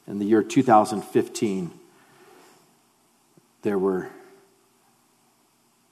in 0.07 0.19
the 0.19 0.25
year 0.25 0.43
2015, 0.43 1.71
there 3.61 3.77
were 3.77 4.09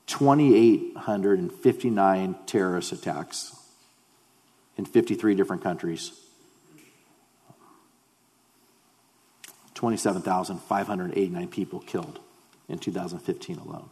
2,859 0.08 2.36
terrorist 2.46 2.92
attacks 2.92 3.56
in 4.78 4.86
53 4.86 5.36
different 5.36 5.62
countries. 5.62 6.12
27,589 9.80 11.48
people 11.48 11.80
killed 11.80 12.20
in 12.68 12.78
2015 12.78 13.60
alone. 13.60 13.90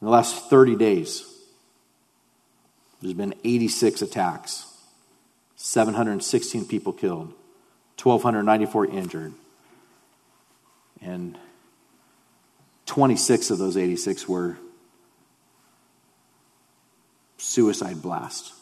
In 0.00 0.06
the 0.06 0.10
last 0.10 0.50
30 0.50 0.74
days, 0.74 1.32
there's 3.00 3.14
been 3.14 3.34
86 3.44 4.02
attacks, 4.02 4.66
716 5.54 6.66
people 6.66 6.92
killed, 6.92 7.34
1,294 8.02 8.86
injured, 8.86 9.32
and 11.00 11.38
26 12.86 13.50
of 13.50 13.58
those 13.58 13.76
86 13.76 14.28
were 14.28 14.58
suicide 17.36 18.02
blasts. 18.02 18.52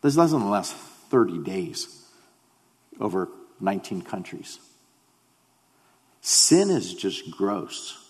This 0.00 0.14
is 0.14 0.16
less 0.16 0.30
than 0.30 0.40
the 0.40 0.46
last 0.46 0.74
30 0.74 1.44
days 1.44 2.02
over 2.98 3.28
19 3.60 4.02
countries. 4.02 4.58
Sin 6.20 6.70
is 6.70 6.94
just 6.94 7.30
gross. 7.30 8.02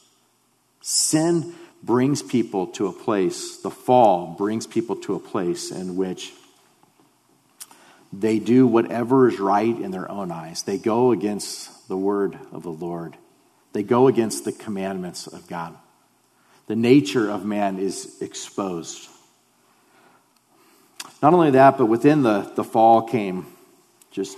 Sin 0.81 1.55
brings 1.83 2.23
people 2.23 2.69
to 2.69 2.87
a 2.87 2.93
place, 2.93 3.59
the 3.59 3.71
fall 3.71 4.35
brings 4.39 4.67
people 4.67 4.97
to 4.97 5.15
a 5.15 5.21
place 5.21 5.71
in 5.71 5.97
which 5.97 6.33
they 8.13 8.39
do 8.39 8.67
whatever 8.67 9.29
is 9.29 9.39
right 9.39 9.79
in 9.79 9.91
their 9.91 10.11
own 10.11 10.33
eyes. 10.33 10.63
They 10.63 10.79
go 10.79 11.13
against 11.13 11.89
the 11.89 11.97
word 11.97 12.39
of 12.53 12.63
the 12.63 12.71
Lord, 12.71 13.17
they 13.73 13.83
go 13.83 14.09
against 14.09 14.45
the 14.45 14.53
commandments 14.53 15.27
of 15.27 15.47
God. 15.47 15.77
The 16.69 16.77
nature 16.77 17.31
of 17.31 17.45
man 17.45 17.79
is 17.79 18.21
exposed. 18.21 19.09
Not 21.23 21.33
only 21.33 21.53
that, 21.53 21.79
but 21.79 21.87
within 21.87 22.23
the, 22.23 22.51
the 22.57 22.65
fall 22.65 23.03
came 23.03 23.47
just. 24.11 24.37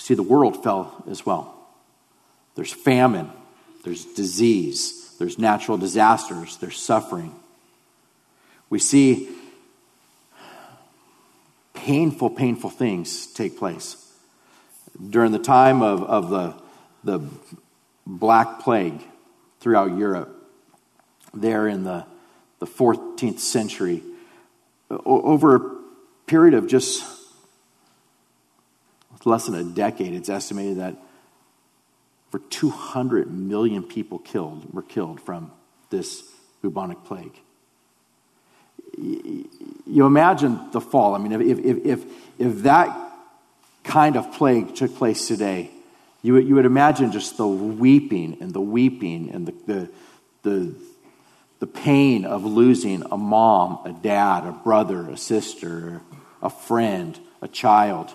See, 0.00 0.14
the 0.14 0.22
world 0.22 0.62
fell 0.62 1.04
as 1.10 1.26
well. 1.26 1.54
There's 2.54 2.72
famine, 2.72 3.30
there's 3.84 4.06
disease, 4.06 5.14
there's 5.18 5.38
natural 5.38 5.76
disasters, 5.76 6.56
there's 6.56 6.78
suffering. 6.78 7.34
We 8.70 8.78
see 8.78 9.28
painful, 11.74 12.30
painful 12.30 12.70
things 12.70 13.26
take 13.26 13.58
place. 13.58 13.96
During 15.10 15.32
the 15.32 15.38
time 15.38 15.82
of, 15.82 16.02
of 16.02 16.30
the, 16.30 16.54
the 17.04 17.20
Black 18.06 18.60
Plague 18.60 19.02
throughout 19.60 19.98
Europe, 19.98 20.34
there 21.34 21.68
in 21.68 21.84
the, 21.84 22.06
the 22.58 22.66
14th 22.66 23.38
century, 23.38 24.02
over 24.88 25.56
a 25.56 25.76
period 26.26 26.54
of 26.54 26.68
just 26.68 27.04
less 29.26 29.46
than 29.46 29.54
a 29.54 29.64
decade, 29.64 30.14
it's 30.14 30.28
estimated 30.28 30.78
that 30.78 30.96
for 32.30 32.38
200 32.38 33.30
million 33.30 33.82
people 33.82 34.18
killed 34.18 34.72
were 34.72 34.82
killed 34.82 35.20
from 35.20 35.50
this 35.90 36.22
bubonic 36.62 37.04
plague. 37.04 37.36
You 38.96 40.06
imagine 40.06 40.70
the 40.72 40.80
fall. 40.80 41.14
I 41.14 41.18
mean, 41.18 41.32
if, 41.32 41.58
if, 41.58 41.84
if, 41.84 42.04
if 42.38 42.62
that 42.62 42.96
kind 43.84 44.16
of 44.16 44.32
plague 44.32 44.74
took 44.74 44.94
place 44.96 45.26
today, 45.26 45.70
you 46.22 46.34
would, 46.34 46.46
you 46.46 46.54
would 46.56 46.66
imagine 46.66 47.12
just 47.12 47.36
the 47.36 47.46
weeping 47.46 48.38
and 48.40 48.52
the 48.52 48.60
weeping 48.60 49.30
and 49.30 49.46
the, 49.46 49.54
the, 49.66 49.90
the, 50.42 50.74
the 51.60 51.66
pain 51.66 52.24
of 52.24 52.44
losing 52.44 53.02
a 53.10 53.16
mom, 53.16 53.80
a 53.84 53.92
dad, 53.92 54.46
a 54.46 54.52
brother, 54.52 55.08
a 55.08 55.16
sister, 55.16 56.02
a 56.42 56.50
friend, 56.50 57.18
a 57.40 57.48
child. 57.48 58.12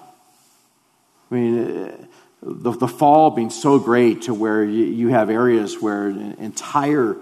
I 1.36 1.38
mean, 1.38 2.08
the, 2.42 2.72
the 2.72 2.88
fall 2.88 3.30
being 3.32 3.50
so 3.50 3.78
great 3.78 4.24
to 4.24 4.34
where 4.34 4.64
you, 4.64 4.86
you 4.86 5.10
have 5.10 5.30
areas 5.30 5.82
where 5.82 6.08
entire, 6.08 7.18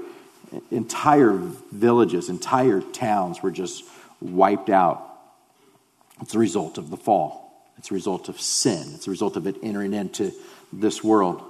entire 0.70 1.34
villages, 1.72 2.30
entire 2.30 2.82
towns 2.82 3.42
were 3.42 3.50
just 3.50 3.84
wiped 4.22 4.70
out. 4.70 5.10
It's 6.22 6.36
a 6.36 6.40
result 6.40 6.78
of 6.78 6.92
the 6.92 6.98
fall. 6.98 7.72
It's 7.80 7.90
a 7.90 7.96
result 7.96 8.30
of 8.30 8.40
sin. 8.40 8.92
It's 8.94 9.08
a 9.08 9.10
result 9.10 9.36
of 9.36 9.48
it 9.48 9.56
entering 9.64 9.96
into 9.96 10.32
this 10.72 11.04
world. 11.04 11.42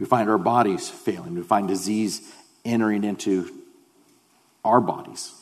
We 0.00 0.06
find 0.06 0.28
our 0.28 0.38
bodies 0.38 0.88
failing. 0.88 1.36
We 1.36 1.42
find 1.42 1.68
disease 1.68 2.20
entering 2.64 3.04
into 3.04 3.48
our 4.64 4.80
bodies. 4.80 5.32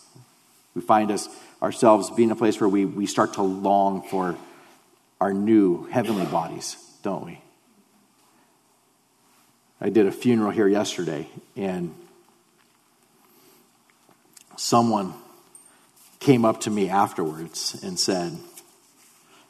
We 0.75 0.83
find 0.83 1.11
us 1.11 1.29
ourselves 1.65 2.11
being 2.11 2.31
a 2.31 2.37
place 2.37 2.61
where 2.61 2.69
we, 2.69 2.85
we 2.85 3.07
start 3.07 3.33
to 3.35 3.43
long 3.43 4.03
for 4.03 4.37
our 5.19 5.33
new 5.33 5.85
heavenly 5.87 6.27
bodies, 6.27 6.77
don't 7.03 7.25
we? 7.25 7.41
I 9.81 9.89
did 9.89 10.07
a 10.07 10.13
funeral 10.13 10.51
here 10.51 10.69
yesterday, 10.69 11.27
and 11.57 11.95
someone 14.57 15.15
came 16.21 16.45
up 16.45 16.61
to 16.61 16.71
me 16.71 16.91
afterwards 16.91 17.83
and 17.83 17.99
said, 17.99 18.39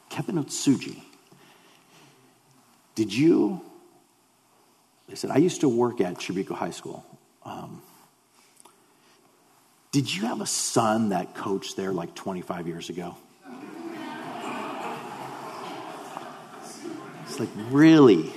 Kevin 0.09 0.35
Otsuji, 0.35 1.01
did 2.95 3.13
you? 3.13 3.61
They 5.09 5.15
said, 5.15 5.31
I 5.31 5.37
used 5.37 5.61
to 5.61 5.69
work 5.69 5.99
at 5.99 6.15
Trabuco 6.15 6.55
High 6.55 6.71
School. 6.71 7.05
Um, 7.43 7.81
did 9.95 10.13
you 10.13 10.23
have 10.23 10.41
a 10.41 10.45
son 10.45 11.09
that 11.09 11.35
coached 11.35 11.77
there 11.77 11.93
like 11.93 12.13
25 12.15 12.67
years 12.67 12.89
ago? 12.89 13.15
It's 17.23 17.39
like, 17.39 17.47
really? 17.69 18.33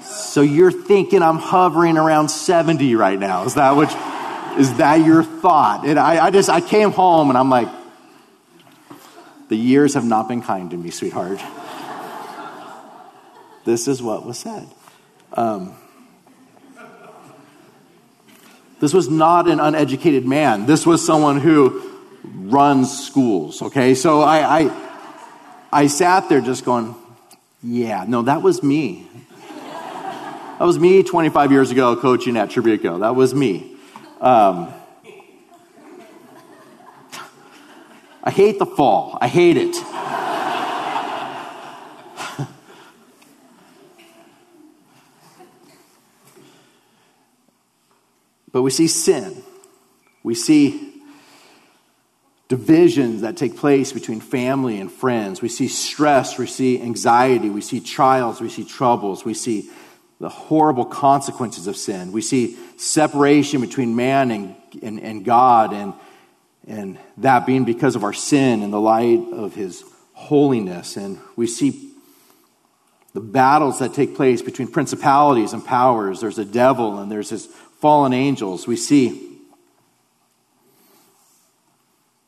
So 0.00 0.42
you're 0.42 0.72
thinking 0.72 1.22
I'm 1.22 1.38
hovering 1.38 1.96
around 1.96 2.26
70 2.26 2.96
right 2.96 3.16
now. 3.16 3.44
Is 3.44 3.54
that 3.54 3.76
what, 3.76 3.88
is 4.58 4.78
that 4.78 4.96
your 4.96 5.22
thought? 5.22 5.86
And 5.86 5.96
I, 5.96 6.26
I 6.26 6.30
just, 6.32 6.50
I 6.50 6.60
came 6.60 6.90
home 6.90 7.28
and 7.28 7.38
I'm 7.38 7.48
like, 7.48 7.68
the 9.48 9.56
years 9.56 9.94
have 9.94 10.04
not 10.04 10.26
been 10.26 10.42
kind 10.42 10.72
to 10.72 10.76
me, 10.76 10.90
sweetheart. 10.90 11.38
this 13.64 13.86
is 13.86 14.02
what 14.02 14.26
was 14.26 14.40
said. 14.40 14.66
Um, 15.34 15.76
this 18.84 18.92
was 18.92 19.08
not 19.08 19.48
an 19.48 19.60
uneducated 19.60 20.26
man. 20.26 20.66
This 20.66 20.84
was 20.84 21.04
someone 21.04 21.40
who 21.40 21.82
runs 22.22 23.06
schools, 23.06 23.62
okay? 23.62 23.94
So 23.94 24.20
I, 24.20 24.60
I, 24.60 24.88
I 25.72 25.86
sat 25.86 26.28
there 26.28 26.42
just 26.42 26.66
going, 26.66 26.94
yeah, 27.62 28.04
no, 28.06 28.20
that 28.22 28.42
was 28.42 28.62
me. 28.62 29.08
That 30.58 30.66
was 30.66 30.78
me 30.78 31.02
25 31.02 31.50
years 31.50 31.70
ago 31.70 31.96
coaching 31.96 32.36
at 32.36 32.50
Trabuco. 32.50 33.00
That 33.00 33.16
was 33.16 33.34
me. 33.34 33.74
Um, 34.20 34.72
I 38.22 38.30
hate 38.30 38.58
the 38.58 38.66
fall. 38.66 39.16
I 39.18 39.28
hate 39.28 39.56
it. 39.56 39.76
But 48.54 48.62
we 48.62 48.70
see 48.70 48.86
sin. 48.86 49.42
We 50.22 50.36
see 50.36 51.02
divisions 52.46 53.22
that 53.22 53.36
take 53.36 53.56
place 53.56 53.92
between 53.92 54.20
family 54.20 54.78
and 54.78 54.92
friends. 54.92 55.42
We 55.42 55.48
see 55.48 55.66
stress, 55.66 56.38
we 56.38 56.46
see 56.46 56.80
anxiety, 56.80 57.50
we 57.50 57.60
see 57.60 57.80
trials, 57.80 58.40
we 58.40 58.48
see 58.48 58.64
troubles, 58.64 59.24
we 59.24 59.34
see 59.34 59.68
the 60.20 60.28
horrible 60.28 60.84
consequences 60.84 61.66
of 61.66 61.76
sin. 61.76 62.12
We 62.12 62.22
see 62.22 62.56
separation 62.76 63.60
between 63.60 63.96
man 63.96 64.30
and, 64.30 64.54
and, 64.80 65.00
and 65.00 65.24
God, 65.24 65.72
and, 65.72 65.92
and 66.68 66.96
that 67.16 67.46
being 67.46 67.64
because 67.64 67.96
of 67.96 68.04
our 68.04 68.12
sin 68.12 68.62
in 68.62 68.70
the 68.70 68.80
light 68.80 69.32
of 69.32 69.56
his 69.56 69.82
holiness. 70.12 70.96
And 70.96 71.18
we 71.34 71.48
see 71.48 71.90
the 73.14 73.20
battles 73.20 73.78
that 73.80 73.94
take 73.94 74.14
place 74.14 74.42
between 74.42 74.68
principalities 74.68 75.52
and 75.52 75.64
powers. 75.64 76.20
There's 76.20 76.38
a 76.38 76.44
devil 76.44 76.98
and 76.98 77.10
there's 77.10 77.30
his 77.30 77.48
fallen 77.84 78.14
angels. 78.14 78.66
We 78.66 78.76
see 78.76 79.40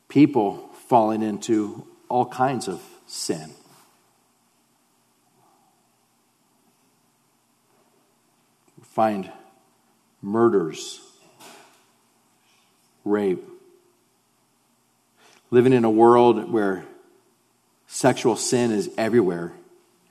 people 0.07 0.69
falling 0.87 1.23
into 1.23 1.83
all 2.09 2.27
kinds 2.27 2.67
of 2.67 2.79
sin. 3.07 3.49
We 8.77 8.83
find 8.83 9.31
murders, 10.21 11.01
rape, 13.03 13.43
living 15.49 15.73
in 15.73 15.85
a 15.85 15.89
world 15.89 16.51
where 16.51 16.85
sexual 17.87 18.35
sin 18.35 18.69
is 18.69 18.91
everywhere 18.95 19.53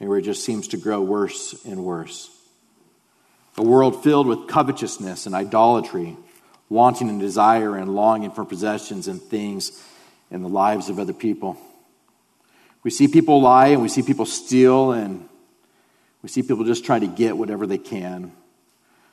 and 0.01 0.09
where 0.09 0.19
it 0.19 0.23
just 0.23 0.45
seems 0.45 0.67
to 0.67 0.77
grow 0.77 1.01
worse 1.01 1.65
and 1.65 1.85
worse. 1.85 2.36
A 3.59 3.63
world 3.63 4.03
filled 4.03 4.27
with 4.27 4.49
covetousness 4.49 5.27
and 5.27 5.35
idolatry, 5.35 6.17
wanting 6.69 7.09
and 7.09 7.21
desire 7.21 7.77
and 7.77 7.95
longing 7.95 8.31
for 8.31 8.45
possessions 8.45 9.09
and 9.09 9.21
things 9.21 9.83
in 10.31 10.43
the 10.43 10.49
lives 10.49 10.89
of 10.89 10.99
other 10.99 11.13
people. 11.13 11.57
We 12.83 12.91
see 12.91 13.09
people 13.09 13.41
lie 13.41 13.69
and 13.69 13.83
we 13.83 13.89
see 13.89 14.03
people 14.03 14.27
steal 14.27 14.93
and 14.93 15.29
we 16.23 16.29
see 16.29 16.43
people 16.43 16.65
just 16.65 16.85
trying 16.85 17.01
to 17.01 17.07
get 17.07 17.37
whatever 17.37 17.67
they 17.67 17.79
can. 17.79 18.33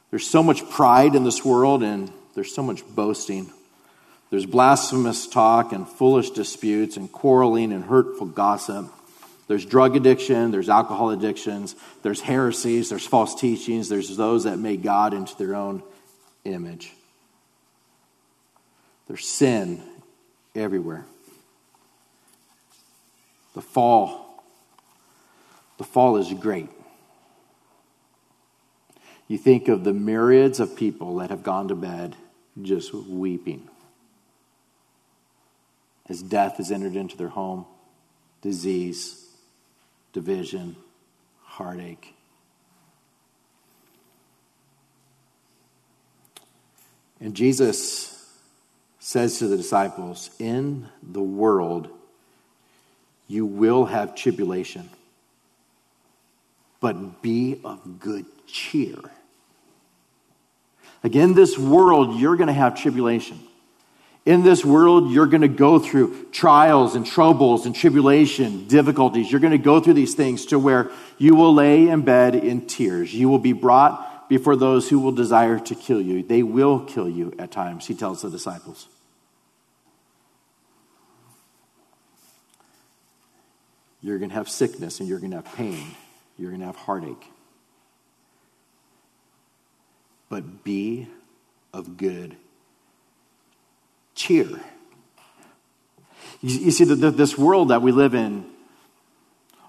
There's 0.10 0.28
so 0.28 0.44
much 0.44 0.70
pride 0.70 1.16
in 1.16 1.24
this 1.24 1.44
world 1.44 1.82
and 1.82 2.12
there's 2.36 2.54
so 2.54 2.62
much 2.64 2.86
boasting. 2.88 3.52
There's 4.30 4.46
blasphemous 4.46 5.28
talk 5.28 5.72
and 5.72 5.88
foolish 5.88 6.32
disputes 6.32 6.98
and 6.98 7.12
quarreling 7.12 7.72
and 7.72 7.84
hurtful 7.84 8.28
gossip. 8.28 8.92
There's 9.48 9.66
drug 9.66 9.96
addiction, 9.96 10.52
there's 10.52 10.70
alcohol 10.70 11.10
addictions, 11.10 11.76
there's 12.02 12.22
heresies, 12.22 12.90
there's 12.90 13.06
false 13.06 13.36
teachings, 13.36 13.90
there's 13.90 14.16
those 14.16 14.46
that 14.46 14.58
make 14.58 14.82
God 14.82 15.14
into 15.14 15.38
their 15.38 15.56
own 15.56 15.84
image. 16.46 16.94
There's 19.08 19.28
sin 19.28 19.82
everywhere. 20.56 21.06
The 23.54 23.62
fall, 23.62 24.44
the 25.78 25.84
fall 25.84 26.18
is 26.18 26.32
great. 26.34 26.70
You 29.28 29.38
think 29.38 29.68
of 29.68 29.84
the 29.84 29.94
myriads 29.94 30.60
of 30.60 30.76
people 30.76 31.18
that 31.18 31.30
have 31.30 31.44
gone 31.44 31.68
to 31.68 31.76
bed 31.76 32.16
just 32.62 32.94
weeping 32.94 33.68
as 36.10 36.22
death 36.22 36.58
has 36.58 36.72
entered 36.72 36.96
into 36.96 37.18
their 37.18 37.30
home, 37.30 37.66
disease, 38.42 39.23
division, 40.14 40.76
heartache. 41.42 42.14
And 47.20 47.36
Jesus 47.36 48.14
says 49.00 49.40
to 49.40 49.48
the 49.48 49.58
disciples, 49.58 50.30
In 50.40 50.88
the 51.02 51.22
world 51.22 51.90
you 53.28 53.46
will 53.46 53.86
have 53.86 54.16
tribulation, 54.16 54.90
but 56.80 57.22
be 57.22 57.60
of 57.64 58.00
good 58.00 58.26
cheer. 58.46 58.98
Again, 61.04 61.34
this 61.34 61.58
world, 61.58 62.20
you're 62.20 62.36
going 62.38 62.48
to 62.48 62.54
have 62.54 62.76
tribulation. 62.76 63.40
In 64.26 64.44
this 64.44 64.64
world, 64.64 65.12
you're 65.12 65.26
going 65.26 65.42
to 65.42 65.50
go 65.50 65.80
through 65.80 66.28
trials 66.32 66.96
and 66.96 67.06
troubles 67.06 67.66
and 67.66 67.76
tribulation, 67.76 68.68
difficulties. 68.68 69.30
You're 69.30 69.42
going 69.42 69.52
to 69.52 69.58
go 69.58 69.82
through 69.82 69.96
these 69.96 70.16
things 70.16 70.46
to 70.48 70.60
where 70.60 70.92
you 71.18 71.36
will 71.36 71.54
lay 71.54 71.90
in 71.90 72.04
bed 72.04 72.36
in 72.36 72.66
tears. 72.66 73.14
You 73.14 73.28
will 73.28 73.40
be 73.40 73.52
brought 73.52 74.30
before 74.30 74.56
those 74.56 74.88
who 74.88 75.00
will 75.00 75.12
desire 75.12 75.60
to 75.60 75.76
kill 75.76 76.00
you. 76.00 76.24
They 76.24 76.42
will 76.42 76.86
kill 76.86 77.10
you 77.10 77.34
at 77.38 77.52
times, 77.52 77.86
he 77.86 77.94
tells 77.94 78.22
the 78.22 78.30
disciples. 78.30 78.88
You're 84.02 84.18
going 84.20 84.30
to 84.30 84.36
have 84.36 84.50
sickness 84.50 85.00
and 85.00 85.08
you're 85.08 85.20
going 85.20 85.32
to 85.32 85.38
have 85.38 85.56
pain. 85.56 85.96
You're 86.38 86.50
going 86.50 86.62
to 86.62 86.68
have 86.68 86.76
heartache. 86.76 87.28
But 90.30 90.64
be 90.64 91.08
of 91.74 91.98
good 91.98 92.36
cheer. 94.16 94.60
You, 96.42 96.72
see, 96.72 96.84
the, 96.84 96.96
the, 96.96 97.12
this 97.12 97.38
world 97.38 97.70
that 97.70 97.82
we 97.82 97.92
live 97.92 98.14
in, 98.14 98.46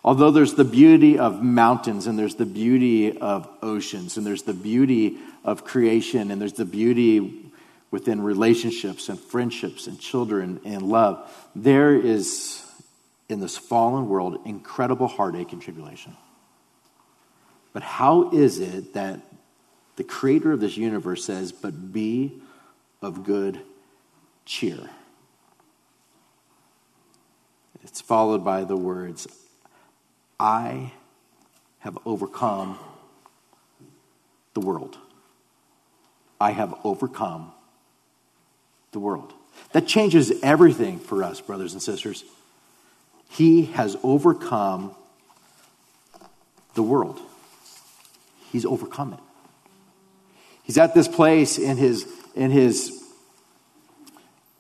although 0.03 0.33
there's 0.33 0.55
the 0.55 0.65
beauty 0.65 1.19
of 1.19 1.43
mountains 1.43 2.07
and 2.07 2.19
there's 2.19 2.35
the 2.35 2.47
beauty 2.47 3.17
of 3.17 3.49
oceans 3.63 4.17
and 4.17 4.27
there's 4.27 4.43
the 4.43 4.55
beauty 4.55 5.19
of 5.45 5.65
creation 5.65 6.31
and 6.31 6.41
there's 6.41 6.55
the 6.55 6.65
beauty 6.65 7.53
within 7.93 8.21
relationships 8.21 9.09
and 9.09 9.21
friendships 9.21 9.87
and 9.87 10.01
children 10.01 10.61
and 10.65 10.83
love, 10.83 11.31
there 11.55 11.95
is 11.95 12.61
in 13.29 13.39
this 13.39 13.57
fallen 13.57 14.09
world 14.09 14.41
incredible 14.45 15.07
heartache 15.07 15.53
and 15.53 15.63
tribulation. 15.63 16.17
But 17.73 17.85
how 17.85 18.31
is 18.33 18.59
it 18.59 18.95
that 18.95 19.21
the 19.95 20.03
creator 20.03 20.51
of 20.51 20.59
this 20.59 20.77
universe 20.77 21.25
says, 21.25 21.53
but 21.53 21.93
be 21.93 22.43
of 23.01 23.23
good 23.23 23.61
cheer? 24.45 24.91
It's 27.83 28.01
followed 28.01 28.45
by 28.45 28.65
the 28.65 28.77
words, 28.77 29.29
I 30.41 30.93
have 31.81 31.99
overcome 32.07 32.79
the 34.55 34.61
world. 34.61 34.97
I 36.41 36.51
have 36.53 36.75
overcome 36.83 37.53
the 38.93 38.99
world. 38.99 39.33
That 39.73 39.87
changes 39.87 40.33
everything 40.43 40.99
for 40.99 41.23
us, 41.23 41.41
brothers 41.41 41.73
and 41.73 41.83
sisters. 41.83 42.25
He 43.29 43.67
has 43.67 43.97
overcome 44.03 44.95
the 46.75 46.83
world. 46.83 47.21
He's 48.51 48.65
overcome 48.65 49.15
it. 49.15 49.21
He's 50.63 50.79
at 50.79 50.95
this 50.95 51.09
place 51.09 51.59
in 51.59 51.77
his, 51.77 52.07
in 52.35 52.51
his 52.51 53.04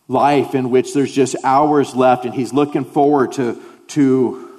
life 0.08 0.54
in 0.54 0.70
which 0.70 0.92
there's 0.94 1.12
just 1.12 1.36
hours 1.44 1.94
left, 1.94 2.24
and 2.24 2.34
he's 2.34 2.52
looking 2.52 2.84
forward 2.84 3.32
to, 3.32 3.60
to 3.88 4.50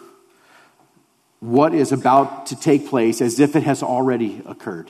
what 1.39 1.73
is 1.73 1.91
about 1.91 2.47
to 2.47 2.55
take 2.55 2.87
place 2.87 3.21
as 3.21 3.39
if 3.39 3.55
it 3.55 3.63
has 3.63 3.83
already 3.83 4.41
occurred. 4.45 4.89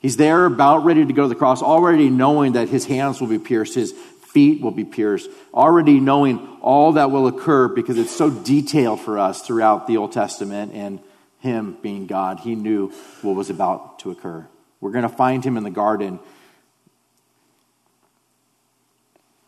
He's 0.00 0.16
there, 0.16 0.44
about 0.44 0.84
ready 0.84 1.06
to 1.06 1.12
go 1.12 1.22
to 1.22 1.28
the 1.28 1.34
cross, 1.34 1.62
already 1.62 2.10
knowing 2.10 2.52
that 2.52 2.68
his 2.68 2.84
hands 2.84 3.20
will 3.20 3.28
be 3.28 3.38
pierced, 3.38 3.74
his 3.74 3.92
feet 3.92 4.60
will 4.60 4.72
be 4.72 4.84
pierced, 4.84 5.30
already 5.54 6.00
knowing 6.00 6.58
all 6.60 6.92
that 6.92 7.10
will 7.10 7.26
occur 7.28 7.68
because 7.68 7.96
it's 7.96 8.14
so 8.14 8.28
detailed 8.28 9.00
for 9.00 9.18
us 9.18 9.40
throughout 9.40 9.86
the 9.86 9.96
Old 9.96 10.12
Testament 10.12 10.72
and 10.74 10.98
him 11.38 11.78
being 11.80 12.06
God. 12.06 12.40
He 12.40 12.54
knew 12.54 12.92
what 13.22 13.36
was 13.36 13.48
about 13.48 14.00
to 14.00 14.10
occur. 14.10 14.46
We're 14.80 14.90
going 14.90 15.04
to 15.04 15.08
find 15.08 15.44
him 15.44 15.56
in 15.56 15.62
the 15.62 15.70
garden, 15.70 16.18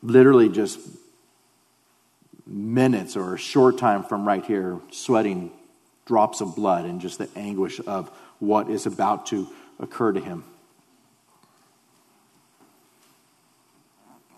literally 0.02 0.48
just 0.48 0.78
minutes 2.46 3.16
or 3.16 3.35
a 3.35 3.38
short 3.38 3.78
time 3.78 4.04
from 4.04 4.26
right 4.26 4.44
here, 4.44 4.80
sweating 4.90 5.50
drops 6.04 6.40
of 6.40 6.54
blood 6.54 6.85
and 6.85 7.00
just 7.00 7.18
the 7.18 7.28
anguish 7.37 7.80
of 7.87 8.11
what 8.38 8.70
is 8.70 8.87
about 8.87 9.26
to 9.26 9.48
occur 9.80 10.12
to 10.12 10.20
him. 10.20 10.44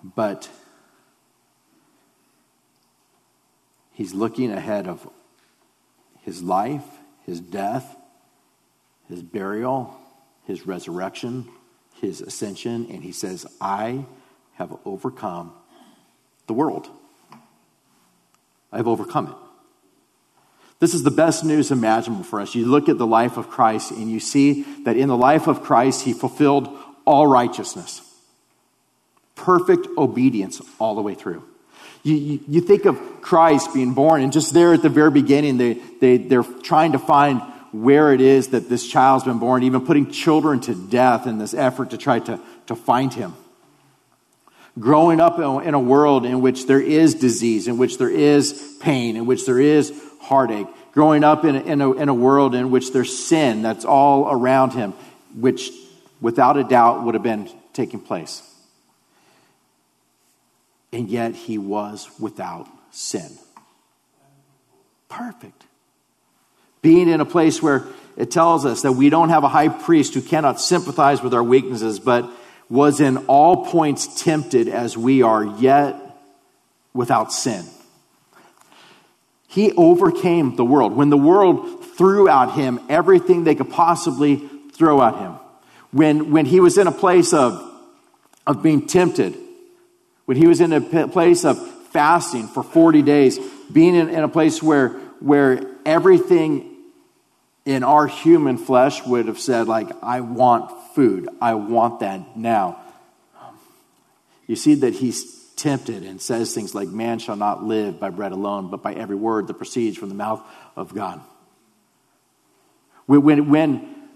But 0.02 0.48
he's 3.92 4.14
looking 4.14 4.50
ahead 4.52 4.86
of 4.86 5.06
his 6.22 6.42
life, 6.42 6.84
his 7.26 7.40
death, 7.40 7.96
his 9.08 9.22
burial, 9.22 9.94
his 10.46 10.66
resurrection, 10.66 11.48
his 12.00 12.20
ascension, 12.20 12.86
and 12.90 13.02
he 13.02 13.12
says, 13.12 13.44
I 13.60 14.06
have 14.58 14.76
overcome 14.84 15.52
the 16.48 16.52
world. 16.52 16.88
I've 18.72 18.88
overcome 18.88 19.28
it. 19.28 19.34
This 20.80 20.94
is 20.94 21.02
the 21.02 21.10
best 21.10 21.44
news 21.44 21.70
imaginable 21.70 22.24
for 22.24 22.40
us. 22.40 22.54
You 22.54 22.66
look 22.66 22.88
at 22.88 22.98
the 22.98 23.06
life 23.06 23.36
of 23.36 23.48
Christ 23.48 23.90
and 23.92 24.10
you 24.10 24.20
see 24.20 24.62
that 24.84 24.96
in 24.96 25.08
the 25.08 25.16
life 25.16 25.46
of 25.46 25.62
Christ, 25.62 26.02
he 26.02 26.12
fulfilled 26.12 26.68
all 27.04 27.26
righteousness, 27.26 28.02
perfect 29.34 29.86
obedience 29.96 30.60
all 30.78 30.94
the 30.94 31.02
way 31.02 31.14
through. 31.14 31.42
You, 32.02 32.14
you, 32.14 32.40
you, 32.48 32.60
think 32.60 32.84
of 32.84 33.00
Christ 33.20 33.74
being 33.74 33.92
born, 33.92 34.22
and 34.22 34.32
just 34.32 34.54
there 34.54 34.72
at 34.72 34.82
the 34.82 34.88
very 34.88 35.10
beginning, 35.10 35.58
they, 35.58 35.74
they, 36.00 36.16
they're 36.16 36.44
trying 36.44 36.92
to 36.92 36.98
find 36.98 37.42
where 37.72 38.12
it 38.12 38.20
is 38.20 38.48
that 38.48 38.68
this 38.68 38.86
child's 38.86 39.24
been 39.24 39.38
born, 39.38 39.64
even 39.64 39.84
putting 39.84 40.10
children 40.10 40.60
to 40.60 40.74
death 40.74 41.26
in 41.26 41.38
this 41.38 41.54
effort 41.54 41.90
to 41.90 41.98
try 41.98 42.20
to, 42.20 42.40
to 42.66 42.76
find 42.76 43.12
him. 43.12 43.34
Growing 44.78 45.20
up 45.20 45.38
in 45.38 45.74
a 45.74 45.80
world 45.80 46.24
in 46.24 46.40
which 46.40 46.66
there 46.66 46.80
is 46.80 47.14
disease, 47.14 47.68
in 47.68 47.78
which 47.78 47.98
there 47.98 48.10
is 48.10 48.76
pain, 48.80 49.16
in 49.16 49.26
which 49.26 49.46
there 49.46 49.60
is 49.60 49.92
heartache. 50.20 50.66
Growing 50.92 51.24
up 51.24 51.44
in 51.44 51.56
a, 51.56 51.60
in 51.60 51.80
a, 51.80 51.92
in 51.92 52.08
a 52.08 52.14
world 52.14 52.54
in 52.54 52.70
which 52.70 52.92
there's 52.92 53.16
sin 53.16 53.62
that's 53.62 53.84
all 53.84 54.30
around 54.30 54.72
him, 54.72 54.94
which 55.34 55.70
without 56.20 56.56
a 56.56 56.64
doubt 56.64 57.04
would 57.04 57.14
have 57.14 57.22
been 57.22 57.48
taking 57.72 58.00
place. 58.00 58.42
And 60.92 61.08
yet 61.08 61.34
he 61.34 61.58
was 61.58 62.08
without 62.18 62.66
sin. 62.90 63.28
Perfect. 65.08 65.64
Being 66.82 67.08
in 67.08 67.20
a 67.20 67.24
place 67.24 67.62
where 67.62 67.84
it 68.16 68.30
tells 68.30 68.64
us 68.64 68.82
that 68.82 68.92
we 68.92 69.10
don't 69.10 69.28
have 69.28 69.44
a 69.44 69.48
high 69.48 69.68
priest 69.68 70.14
who 70.14 70.22
cannot 70.22 70.60
sympathize 70.60 71.22
with 71.22 71.34
our 71.34 71.42
weaknesses, 71.42 72.00
but 72.00 72.28
was 72.70 73.00
in 73.00 73.16
all 73.26 73.66
points 73.66 74.22
tempted 74.22 74.68
as 74.68 74.96
we 74.96 75.22
are, 75.22 75.44
yet 75.44 75.96
without 76.92 77.32
sin. 77.32 77.64
He 79.46 79.72
overcame 79.72 80.56
the 80.56 80.64
world. 80.64 80.94
When 80.94 81.08
the 81.08 81.16
world 81.16 81.84
threw 81.96 82.28
at 82.28 82.52
him 82.52 82.80
everything 82.88 83.44
they 83.44 83.54
could 83.54 83.70
possibly 83.70 84.48
throw 84.72 85.02
at 85.02 85.16
him, 85.16 85.34
when, 85.90 86.30
when 86.30 86.44
he 86.44 86.60
was 86.60 86.76
in 86.76 86.86
a 86.86 86.92
place 86.92 87.32
of, 87.32 87.64
of 88.46 88.62
being 88.62 88.86
tempted, 88.86 89.36
when 90.26 90.36
he 90.36 90.46
was 90.46 90.60
in 90.60 90.72
a 90.74 90.80
place 91.08 91.46
of 91.46 91.58
fasting 91.86 92.48
for 92.48 92.62
40 92.62 93.00
days, 93.02 93.38
being 93.72 93.94
in, 93.94 94.10
in 94.10 94.22
a 94.22 94.28
place 94.28 94.62
where, 94.62 94.90
where 95.20 95.66
everything 95.86 96.74
in 97.64 97.82
our 97.82 98.06
human 98.06 98.58
flesh 98.58 99.04
would 99.06 99.26
have 99.26 99.38
said, 99.38 99.68
like, 99.68 99.88
I 100.02 100.20
want 100.20 100.87
food. 100.98 101.28
I 101.40 101.54
want 101.54 102.00
that 102.00 102.36
now. 102.36 102.80
You 104.48 104.56
see 104.56 104.74
that 104.74 104.94
he's 104.94 105.44
tempted 105.54 106.02
and 106.02 106.20
says 106.20 106.52
things 106.52 106.74
like, 106.74 106.88
Man 106.88 107.20
shall 107.20 107.36
not 107.36 107.62
live 107.62 108.00
by 108.00 108.10
bread 108.10 108.32
alone, 108.32 108.68
but 108.68 108.82
by 108.82 108.94
every 108.94 109.14
word 109.14 109.46
that 109.46 109.54
proceeds 109.54 109.96
from 109.96 110.08
the 110.08 110.16
mouth 110.16 110.42
of 110.74 110.92
God. 110.92 111.20
When, 113.06 113.48
when, 113.48 114.08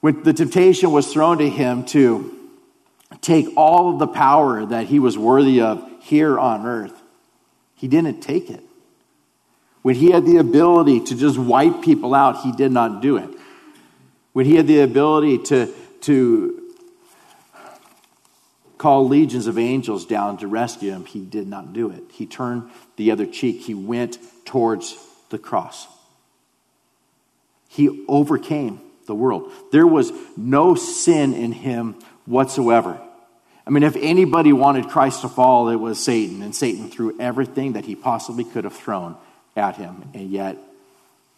when 0.00 0.22
the 0.24 0.32
temptation 0.32 0.90
was 0.90 1.12
thrown 1.12 1.38
to 1.38 1.48
him 1.48 1.84
to 1.86 2.36
take 3.20 3.46
all 3.56 3.92
of 3.92 4.00
the 4.00 4.08
power 4.08 4.66
that 4.66 4.86
he 4.86 4.98
was 4.98 5.16
worthy 5.16 5.60
of 5.60 5.88
here 6.00 6.40
on 6.40 6.66
earth, 6.66 7.00
he 7.76 7.86
didn't 7.86 8.20
take 8.20 8.50
it. 8.50 8.64
When 9.82 9.94
he 9.94 10.10
had 10.10 10.26
the 10.26 10.38
ability 10.38 11.04
to 11.04 11.14
just 11.14 11.38
wipe 11.38 11.82
people 11.82 12.16
out, 12.16 12.42
he 12.42 12.50
did 12.50 12.72
not 12.72 13.00
do 13.00 13.16
it. 13.16 13.30
When 14.32 14.44
he 14.44 14.56
had 14.56 14.66
the 14.66 14.80
ability 14.80 15.38
to, 15.44 15.72
to 16.06 16.62
call 18.78 19.08
legions 19.08 19.46
of 19.46 19.58
angels 19.58 20.06
down 20.06 20.38
to 20.38 20.46
rescue 20.46 20.92
him, 20.92 21.04
he 21.04 21.20
did 21.20 21.46
not 21.48 21.72
do 21.72 21.90
it. 21.90 22.04
He 22.12 22.26
turned 22.26 22.70
the 22.96 23.10
other 23.10 23.26
cheek, 23.26 23.60
he 23.62 23.74
went 23.74 24.18
towards 24.44 24.96
the 25.30 25.38
cross. 25.38 25.88
He 27.68 28.04
overcame 28.08 28.80
the 29.06 29.14
world. 29.14 29.50
There 29.72 29.86
was 29.86 30.12
no 30.36 30.74
sin 30.74 31.34
in 31.34 31.52
him 31.52 31.96
whatsoever. 32.24 33.00
I 33.66 33.70
mean, 33.70 33.82
if 33.82 33.96
anybody 33.96 34.52
wanted 34.52 34.88
Christ 34.88 35.22
to 35.22 35.28
fall, 35.28 35.68
it 35.70 35.76
was 35.76 36.02
Satan, 36.02 36.42
and 36.42 36.54
Satan 36.54 36.88
threw 36.88 37.18
everything 37.18 37.72
that 37.72 37.84
he 37.84 37.96
possibly 37.96 38.44
could 38.44 38.62
have 38.62 38.76
thrown 38.76 39.16
at 39.56 39.76
him, 39.76 40.08
and 40.14 40.30
yet 40.30 40.56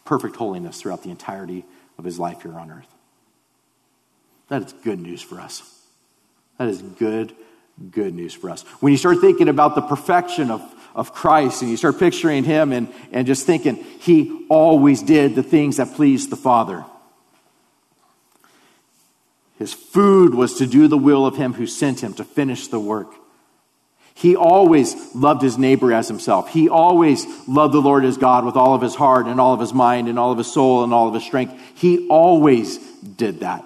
perfect 0.04 0.36
holiness 0.36 0.82
throughout 0.82 1.02
the 1.02 1.10
entirety 1.10 1.64
of 1.96 2.04
his 2.04 2.18
life 2.18 2.42
here 2.42 2.58
on 2.58 2.70
earth. 2.70 2.97
That 4.48 4.62
is 4.62 4.72
good 4.72 5.00
news 5.00 5.22
for 5.22 5.40
us. 5.40 5.62
That 6.58 6.68
is 6.68 6.82
good, 6.82 7.34
good 7.90 8.14
news 8.14 8.34
for 8.34 8.50
us. 8.50 8.62
When 8.80 8.92
you 8.92 8.96
start 8.96 9.20
thinking 9.20 9.48
about 9.48 9.74
the 9.74 9.82
perfection 9.82 10.50
of, 10.50 10.62
of 10.94 11.12
Christ 11.12 11.62
and 11.62 11.70
you 11.70 11.76
start 11.76 11.98
picturing 11.98 12.44
him 12.44 12.72
and, 12.72 12.92
and 13.12 13.26
just 13.26 13.46
thinking, 13.46 13.76
he 13.76 14.46
always 14.48 15.02
did 15.02 15.34
the 15.34 15.42
things 15.42 15.76
that 15.76 15.94
pleased 15.94 16.30
the 16.30 16.36
Father. 16.36 16.84
His 19.58 19.74
food 19.74 20.34
was 20.34 20.58
to 20.58 20.66
do 20.66 20.88
the 20.88 20.98
will 20.98 21.26
of 21.26 21.36
him 21.36 21.52
who 21.52 21.66
sent 21.66 22.02
him 22.02 22.14
to 22.14 22.24
finish 22.24 22.68
the 22.68 22.80
work. 22.80 23.12
He 24.14 24.34
always 24.34 25.14
loved 25.14 25.42
his 25.42 25.58
neighbor 25.58 25.92
as 25.92 26.08
himself. 26.08 26.48
He 26.50 26.68
always 26.68 27.24
loved 27.46 27.72
the 27.74 27.80
Lord 27.80 28.02
his 28.02 28.16
God 28.16 28.44
with 28.44 28.56
all 28.56 28.74
of 28.74 28.82
his 28.82 28.96
heart 28.96 29.26
and 29.26 29.40
all 29.40 29.54
of 29.54 29.60
his 29.60 29.72
mind 29.72 30.08
and 30.08 30.18
all 30.18 30.32
of 30.32 30.38
his 30.38 30.52
soul 30.52 30.82
and 30.82 30.92
all 30.92 31.06
of 31.06 31.14
his 31.14 31.22
strength. 31.22 31.54
He 31.76 32.08
always 32.08 32.78
did 32.78 33.40
that. 33.40 33.64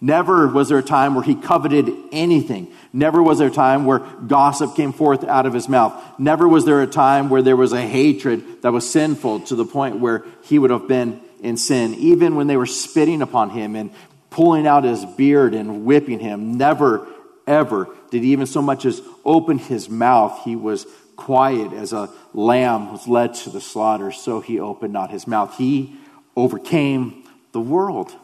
Never 0.00 0.46
was 0.48 0.68
there 0.68 0.78
a 0.78 0.82
time 0.82 1.14
where 1.14 1.24
he 1.24 1.34
coveted 1.34 1.90
anything. 2.12 2.68
Never 2.92 3.22
was 3.22 3.38
there 3.38 3.48
a 3.48 3.52
time 3.52 3.86
where 3.86 4.00
gossip 4.00 4.74
came 4.74 4.92
forth 4.92 5.24
out 5.24 5.46
of 5.46 5.54
his 5.54 5.68
mouth. 5.68 5.94
Never 6.18 6.46
was 6.46 6.64
there 6.66 6.82
a 6.82 6.86
time 6.86 7.30
where 7.30 7.42
there 7.42 7.56
was 7.56 7.72
a 7.72 7.80
hatred 7.80 8.62
that 8.62 8.72
was 8.72 8.88
sinful 8.88 9.40
to 9.40 9.54
the 9.54 9.64
point 9.64 9.98
where 9.98 10.24
he 10.42 10.58
would 10.58 10.70
have 10.70 10.86
been 10.86 11.20
in 11.40 11.56
sin. 11.56 11.94
Even 11.94 12.36
when 12.36 12.46
they 12.46 12.58
were 12.58 12.66
spitting 12.66 13.22
upon 13.22 13.50
him 13.50 13.74
and 13.74 13.90
pulling 14.28 14.66
out 14.66 14.84
his 14.84 15.04
beard 15.04 15.54
and 15.54 15.86
whipping 15.86 16.18
him, 16.18 16.58
never, 16.58 17.06
ever 17.46 17.88
did 18.10 18.22
he 18.22 18.32
even 18.32 18.46
so 18.46 18.60
much 18.60 18.84
as 18.84 19.00
open 19.24 19.56
his 19.56 19.88
mouth. 19.88 20.42
He 20.44 20.56
was 20.56 20.86
quiet 21.16 21.72
as 21.72 21.94
a 21.94 22.10
lamb 22.34 22.92
was 22.92 23.08
led 23.08 23.32
to 23.32 23.50
the 23.50 23.62
slaughter, 23.62 24.12
so 24.12 24.40
he 24.40 24.60
opened 24.60 24.92
not 24.92 25.10
his 25.10 25.26
mouth. 25.26 25.56
He 25.56 25.96
overcame 26.36 27.24
the 27.52 27.60
world 27.60 28.14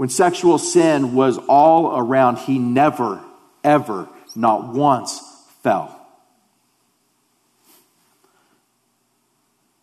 when 0.00 0.08
sexual 0.08 0.56
sin 0.56 1.14
was 1.14 1.36
all 1.46 1.98
around, 1.98 2.38
he 2.38 2.58
never, 2.58 3.22
ever, 3.62 4.08
not 4.34 4.72
once 4.72 5.20
fell. 5.62 5.94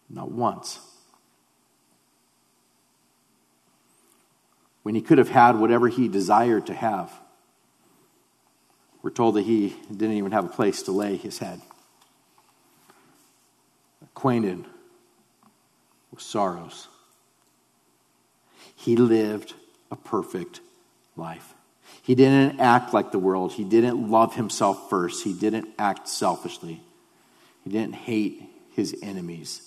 Not 0.09 0.31
once. 0.31 0.79
When 4.81 4.95
he 4.95 5.01
could 5.01 5.19
have 5.19 5.29
had 5.29 5.59
whatever 5.59 5.87
he 5.87 6.07
desired 6.07 6.65
to 6.65 6.73
have, 6.73 7.13
we're 9.03 9.11
told 9.11 9.35
that 9.35 9.43
he 9.43 9.75
didn't 9.91 10.17
even 10.17 10.31
have 10.31 10.45
a 10.45 10.49
place 10.49 10.81
to 10.81 10.91
lay 10.91 11.15
his 11.15 11.37
head. 11.37 11.61
Acquainted 14.01 14.65
with 16.09 16.21
sorrows. 16.21 16.87
He 18.75 18.95
lived 18.95 19.53
a 19.91 19.95
perfect 19.95 20.61
life. 21.15 21.53
He 22.01 22.15
didn't 22.15 22.59
act 22.59 22.93
like 22.93 23.11
the 23.11 23.19
world. 23.19 23.53
He 23.53 23.63
didn't 23.63 24.09
love 24.09 24.35
himself 24.35 24.89
first. 24.89 25.23
He 25.23 25.33
didn't 25.33 25.69
act 25.79 26.07
selfishly. 26.07 26.81
He 27.63 27.69
didn't 27.69 27.95
hate 27.95 28.43
his 28.73 28.95
enemies. 29.01 29.61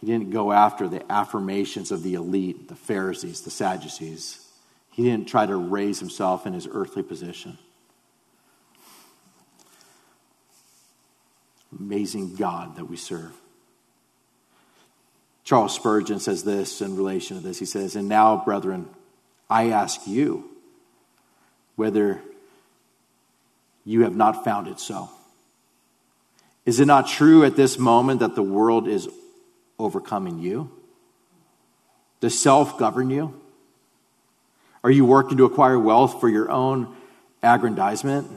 He 0.00 0.06
didn't 0.06 0.30
go 0.30 0.50
after 0.50 0.88
the 0.88 1.10
affirmations 1.10 1.92
of 1.92 2.02
the 2.02 2.14
elite, 2.14 2.68
the 2.68 2.74
Pharisees, 2.74 3.42
the 3.42 3.50
Sadducees. 3.50 4.44
He 4.90 5.04
didn't 5.04 5.28
try 5.28 5.46
to 5.46 5.56
raise 5.56 6.00
himself 6.00 6.46
in 6.46 6.52
his 6.52 6.68
earthly 6.70 7.02
position. 7.02 7.56
Amazing 11.78 12.34
God 12.34 12.76
that 12.76 12.86
we 12.86 12.96
serve. 12.96 13.32
Charles 15.44 15.74
Spurgeon 15.74 16.20
says 16.20 16.44
this 16.44 16.80
in 16.80 16.96
relation 16.96 17.36
to 17.36 17.42
this. 17.42 17.58
He 17.58 17.64
says, 17.64 17.96
And 17.96 18.08
now, 18.08 18.44
brethren, 18.44 18.88
I 19.50 19.70
ask 19.70 20.06
you 20.06 20.48
whether 21.74 22.22
you 23.84 24.02
have 24.02 24.14
not 24.14 24.44
found 24.44 24.68
it 24.68 24.78
so. 24.78 25.10
Is 26.64 26.78
it 26.78 26.86
not 26.86 27.08
true 27.08 27.44
at 27.44 27.56
this 27.56 27.78
moment 27.78 28.20
that 28.20 28.36
the 28.36 28.42
world 28.42 28.86
is 28.86 29.08
overcoming 29.78 30.38
you? 30.38 30.70
Does 32.20 32.38
self 32.38 32.78
govern 32.78 33.10
you? 33.10 33.40
Are 34.84 34.90
you 34.90 35.04
working 35.04 35.38
to 35.38 35.44
acquire 35.44 35.78
wealth 35.78 36.20
for 36.20 36.28
your 36.28 36.50
own 36.50 36.94
aggrandizement? 37.42 38.30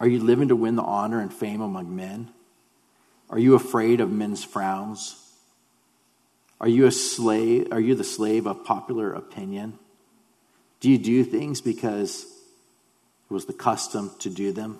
Are 0.00 0.08
you 0.08 0.20
living 0.20 0.48
to 0.48 0.56
win 0.56 0.76
the 0.76 0.82
honor 0.82 1.20
and 1.20 1.32
fame 1.32 1.60
among 1.60 1.94
men? 1.94 2.30
Are 3.32 3.38
you 3.38 3.54
afraid 3.54 4.00
of 4.00 4.12
men's 4.12 4.44
frowns? 4.44 5.16
Are 6.60 6.68
you 6.68 6.86
a 6.86 6.92
slave? 6.92 7.72
Are 7.72 7.80
you 7.80 7.94
the 7.94 8.04
slave 8.04 8.46
of 8.46 8.64
popular 8.64 9.14
opinion? 9.14 9.78
Do 10.80 10.90
you 10.90 10.98
do 10.98 11.24
things 11.24 11.62
because 11.62 12.24
it 12.24 13.32
was 13.32 13.46
the 13.46 13.54
custom 13.54 14.10
to 14.18 14.28
do 14.28 14.52
them? 14.52 14.78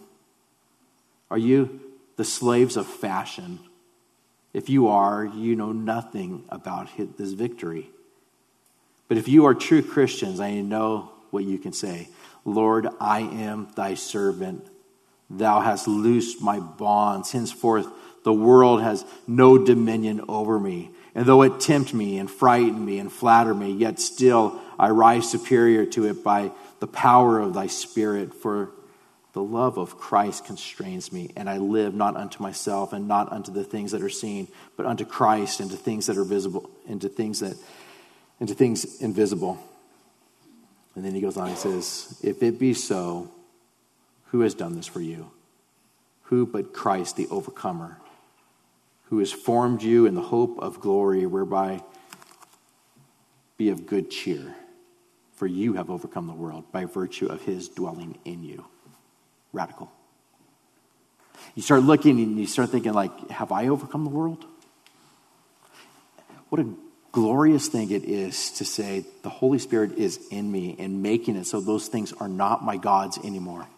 Are 1.31 1.39
you 1.39 1.81
the 2.17 2.25
slaves 2.25 2.77
of 2.77 2.87
fashion? 2.87 3.59
If 4.53 4.69
you 4.69 4.89
are, 4.89 5.25
you 5.25 5.57
know 5.57 5.73
nothing 5.73 6.45
about 6.51 6.91
this 7.17 7.33
victory. 7.33 7.89
But 9.09 9.17
if 9.17 9.29
you 9.29 9.47
are 9.47 9.55
true 9.55 9.83
Christians, 9.83 10.41
I 10.41 10.61
know 10.61 11.11
what 11.31 11.45
you 11.45 11.59
can 11.59 11.73
say 11.73 12.09
Lord, 12.45 12.89
I 13.01 13.21
am 13.21 13.69
thy 13.75 13.95
servant. 13.95 14.69
Thou 15.31 15.61
hast 15.61 15.89
loosed 15.89 16.43
my 16.43 16.61
bonds. 16.61 17.33
Henceforth, 17.33 17.87
the 18.25 18.33
world 18.33 18.83
has 18.83 19.05
no 19.27 19.59
dominion 19.59 20.25
over 20.29 20.59
me. 20.59 20.91
And 21.15 21.27
though 21.27 21.43
it 21.43 21.61
tempt 21.61 21.93
me 21.93 22.19
and 22.19 22.31
frighten 22.31 22.85
me 22.85 22.99
and 22.99 23.13
flatter 23.13 23.55
me, 23.55 23.73
yet 23.73 24.01
still 24.01 24.61
I 24.79 24.91
rise 24.91 25.31
superior 25.31 25.85
to 25.87 26.07
it 26.07 26.25
by 26.25 26.53
the 26.81 26.87
power 26.87 27.39
of 27.39 27.55
thy 27.55 27.67
Spirit. 27.67 28.35
For 28.35 28.71
the 29.33 29.43
love 29.43 29.79
of 29.79 29.99
Christ 29.99 30.45
constrains 30.45 31.13
me, 31.13 31.31
and 31.37 31.49
I 31.49 31.59
live 31.59 31.95
not 31.95 32.17
unto 32.17 32.43
myself 32.43 32.93
and 32.93 33.09
not 33.09 33.33
unto 33.33 33.51
the 33.51 33.65
things 33.65 33.93
that 33.93 34.03
are 34.03 34.11
seen, 34.11 34.49
but 34.77 34.87
unto 34.87 35.05
Christ 35.05 35.61
and 35.61 35.71
to 35.71 35.77
things 35.77 36.07
that 36.07 36.19
are 36.19 36.25
visible, 36.25 36.71
and 36.89 37.01
to 37.01 37.09
things 37.09 37.41
that, 37.41 37.57
and 38.41 38.49
to 38.49 38.55
things 38.55 39.01
invisible. 39.01 39.59
And 40.95 41.05
then 41.05 41.15
he 41.15 41.21
goes 41.21 41.37
on 41.37 41.49
and 41.49 41.59
says, 41.59 42.21
If 42.23 42.43
it 42.43 42.59
be 42.59 42.75
so, 42.75 43.31
who 44.27 44.41
has 44.41 44.55
done 44.55 44.77
this 44.77 44.87
for 44.87 45.01
you? 45.01 45.31
Who 46.25 46.47
but 46.47 46.73
Christ, 46.73 47.17
the 47.17 47.29
overcomer, 47.29 47.99
who 49.13 49.19
has 49.19 49.31
formed 49.31 49.83
you 49.83 50.07
in 50.07 50.15
the 50.15 50.23
hope 50.23 50.59
of 50.61 50.81
glory, 50.81 51.27
whereby 51.27 51.79
be 53.59 53.69
of 53.69 53.85
good 53.85 54.11
cheer, 54.11 54.57
for 55.35 55.47
you 55.47 55.75
have 55.75 55.91
overcome 55.91 56.27
the 56.27 56.33
world 56.33 56.65
by 56.73 56.87
virtue 56.87 57.27
of 57.27 57.43
his 57.43 57.69
dwelling 57.69 58.19
in 58.25 58.43
you. 58.43 58.65
Radical. 59.53 59.93
You 61.55 61.61
start 61.61 61.83
looking 61.83 62.21
and 62.21 62.39
you 62.39 62.47
start 62.47 62.71
thinking, 62.71 62.95
like, 62.95 63.29
have 63.29 63.53
I 63.53 63.69
overcome 63.69 64.05
the 64.05 64.11
world? 64.11 64.47
What 66.49 66.63
a 66.63 66.71
glorious 67.13 67.69
thing 67.69 67.91
it 67.91 68.05
is 68.05 68.53
to 68.53 68.65
say 68.65 69.05
the 69.23 69.29
Holy 69.29 69.59
Spirit 69.59 69.99
is 69.99 70.27
in 70.31 70.51
me 70.51 70.75
and 70.79 71.03
making 71.03 71.37
it 71.37 71.47
so 71.47 71.61
those 71.61 71.87
things 71.87 72.15
are 72.15 72.29
not 72.29 72.65
my 72.65 72.79
gods 72.79 73.19
anymore. 73.23 73.69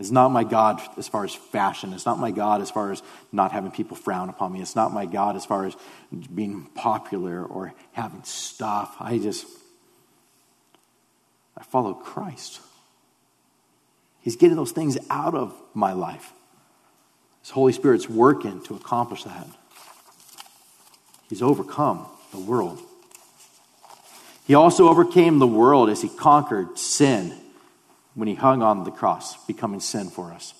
It's 0.00 0.10
not 0.10 0.30
my 0.30 0.44
God 0.44 0.80
as 0.96 1.08
far 1.08 1.24
as 1.24 1.34
fashion. 1.34 1.92
It's 1.92 2.06
not 2.06 2.18
my 2.18 2.30
God 2.30 2.62
as 2.62 2.70
far 2.70 2.90
as 2.90 3.02
not 3.32 3.52
having 3.52 3.70
people 3.70 3.98
frown 3.98 4.30
upon 4.30 4.50
me. 4.50 4.62
It's 4.62 4.74
not 4.74 4.94
my 4.94 5.04
God 5.04 5.36
as 5.36 5.44
far 5.44 5.66
as 5.66 5.76
being 6.34 6.64
popular 6.74 7.44
or 7.44 7.74
having 7.92 8.22
stuff. 8.24 8.96
I 8.98 9.18
just, 9.18 9.46
I 11.54 11.62
follow 11.64 11.92
Christ. 11.92 12.60
He's 14.22 14.36
getting 14.36 14.56
those 14.56 14.72
things 14.72 14.96
out 15.10 15.34
of 15.34 15.54
my 15.74 15.92
life. 15.92 16.32
His 17.42 17.50
Holy 17.50 17.74
Spirit's 17.74 18.08
working 18.08 18.62
to 18.62 18.74
accomplish 18.76 19.24
that. 19.24 19.46
He's 21.28 21.42
overcome 21.42 22.06
the 22.32 22.40
world. 22.40 22.80
He 24.46 24.54
also 24.54 24.88
overcame 24.88 25.40
the 25.40 25.46
world 25.46 25.90
as 25.90 26.00
he 26.00 26.08
conquered 26.08 26.78
sin 26.78 27.34
when 28.14 28.28
he 28.28 28.34
hung 28.34 28.62
on 28.62 28.84
the 28.84 28.90
cross, 28.90 29.44
becoming 29.46 29.80
sin 29.80 30.10
for 30.10 30.32
us. 30.32 30.54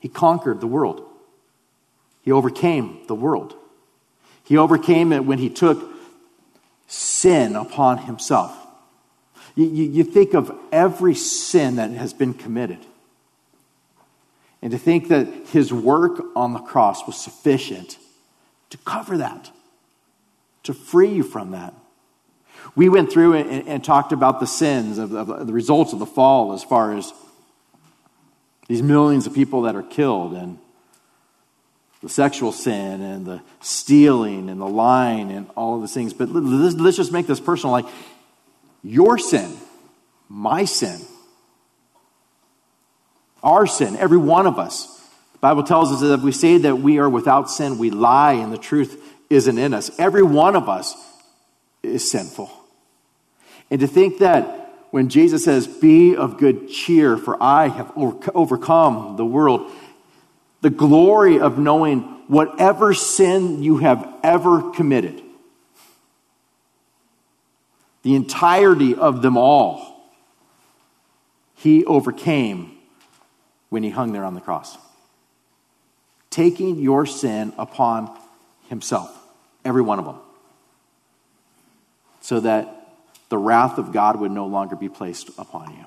He 0.00 0.08
conquered 0.08 0.60
the 0.60 0.66
world. 0.66 1.04
He 2.22 2.32
overcame 2.32 3.00
the 3.06 3.14
world. 3.14 3.54
He 4.44 4.56
overcame 4.56 5.12
it 5.12 5.24
when 5.24 5.38
he 5.38 5.50
took 5.50 5.90
sin 6.86 7.56
upon 7.56 7.98
himself. 7.98 8.54
You, 9.54 9.66
you, 9.66 9.84
you, 9.84 10.04
think 10.04 10.34
of 10.34 10.56
every 10.70 11.14
sin 11.14 11.76
that 11.76 11.90
has 11.90 12.12
been 12.12 12.32
committed. 12.32 12.78
And 14.62 14.70
to 14.72 14.78
think 14.78 15.08
that 15.08 15.26
his 15.48 15.72
work 15.72 16.22
on 16.36 16.52
the 16.52 16.60
cross 16.60 17.06
was 17.06 17.16
sufficient 17.16 17.98
to 18.70 18.78
cover 18.78 19.18
that, 19.18 19.50
to 20.64 20.74
free 20.74 21.10
you 21.10 21.22
from 21.22 21.52
that. 21.52 21.74
We 22.78 22.88
went 22.88 23.10
through 23.10 23.34
and, 23.34 23.66
and 23.66 23.82
talked 23.82 24.12
about 24.12 24.38
the 24.38 24.46
sins, 24.46 24.98
of, 24.98 25.12
of, 25.12 25.48
the 25.48 25.52
results 25.52 25.92
of 25.92 25.98
the 25.98 26.06
fall, 26.06 26.52
as 26.52 26.62
far 26.62 26.96
as 26.96 27.12
these 28.68 28.84
millions 28.84 29.26
of 29.26 29.34
people 29.34 29.62
that 29.62 29.74
are 29.74 29.82
killed, 29.82 30.32
and 30.34 30.58
the 32.00 32.08
sexual 32.08 32.52
sin, 32.52 33.02
and 33.02 33.26
the 33.26 33.42
stealing, 33.58 34.48
and 34.48 34.60
the 34.60 34.68
lying, 34.68 35.32
and 35.32 35.50
all 35.56 35.74
of 35.74 35.80
these 35.80 35.92
things. 35.92 36.12
But 36.14 36.28
let's, 36.28 36.76
let's 36.76 36.96
just 36.96 37.10
make 37.10 37.26
this 37.26 37.40
personal. 37.40 37.72
Like, 37.72 37.86
your 38.84 39.18
sin, 39.18 39.52
my 40.28 40.64
sin, 40.64 41.00
our 43.42 43.66
sin, 43.66 43.96
every 43.96 44.18
one 44.18 44.46
of 44.46 44.60
us 44.60 44.94
the 45.32 45.38
Bible 45.40 45.64
tells 45.64 45.92
us 45.92 46.00
that 46.00 46.14
if 46.14 46.20
we 46.22 46.32
say 46.32 46.58
that 46.58 46.76
we 46.76 46.98
are 46.98 47.08
without 47.08 47.48
sin, 47.48 47.78
we 47.78 47.90
lie 47.90 48.34
and 48.34 48.52
the 48.52 48.58
truth 48.58 49.00
isn't 49.30 49.58
in 49.58 49.72
us. 49.72 49.96
Every 49.96 50.22
one 50.22 50.56
of 50.56 50.68
us 50.68 50.96
is 51.82 52.08
sinful. 52.08 52.57
And 53.70 53.80
to 53.80 53.86
think 53.86 54.18
that 54.18 54.86
when 54.90 55.08
Jesus 55.08 55.44
says, 55.44 55.66
Be 55.66 56.16
of 56.16 56.38
good 56.38 56.68
cheer, 56.68 57.16
for 57.16 57.40
I 57.42 57.68
have 57.68 57.92
overcome 57.96 59.16
the 59.16 59.26
world, 59.26 59.70
the 60.60 60.70
glory 60.70 61.38
of 61.38 61.58
knowing 61.58 62.00
whatever 62.28 62.94
sin 62.94 63.62
you 63.62 63.78
have 63.78 64.08
ever 64.22 64.70
committed, 64.72 65.22
the 68.02 68.14
entirety 68.14 68.94
of 68.94 69.22
them 69.22 69.36
all, 69.36 70.12
he 71.56 71.84
overcame 71.84 72.76
when 73.68 73.82
he 73.82 73.90
hung 73.90 74.12
there 74.12 74.24
on 74.24 74.34
the 74.34 74.40
cross 74.40 74.78
taking 76.30 76.78
your 76.78 77.06
sin 77.06 77.52
upon 77.58 78.16
himself, 78.68 79.10
every 79.64 79.82
one 79.82 79.98
of 79.98 80.04
them, 80.04 80.18
so 82.20 82.38
that 82.38 82.77
the 83.28 83.38
wrath 83.38 83.78
of 83.78 83.92
God 83.92 84.20
would 84.20 84.30
no 84.30 84.46
longer 84.46 84.76
be 84.76 84.88
placed 84.88 85.28
upon 85.38 85.70
you. 85.76 85.86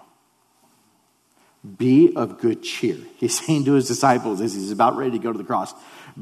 Be 1.77 2.15
of 2.15 2.39
good 2.39 2.63
cheer. 2.63 2.97
He's 3.17 3.39
saying 3.39 3.65
to 3.65 3.73
his 3.73 3.87
disciples 3.87 4.41
as 4.41 4.53
he's 4.53 4.71
about 4.71 4.97
ready 4.97 5.11
to 5.11 5.19
go 5.19 5.31
to 5.31 5.37
the 5.37 5.43
cross, 5.43 5.73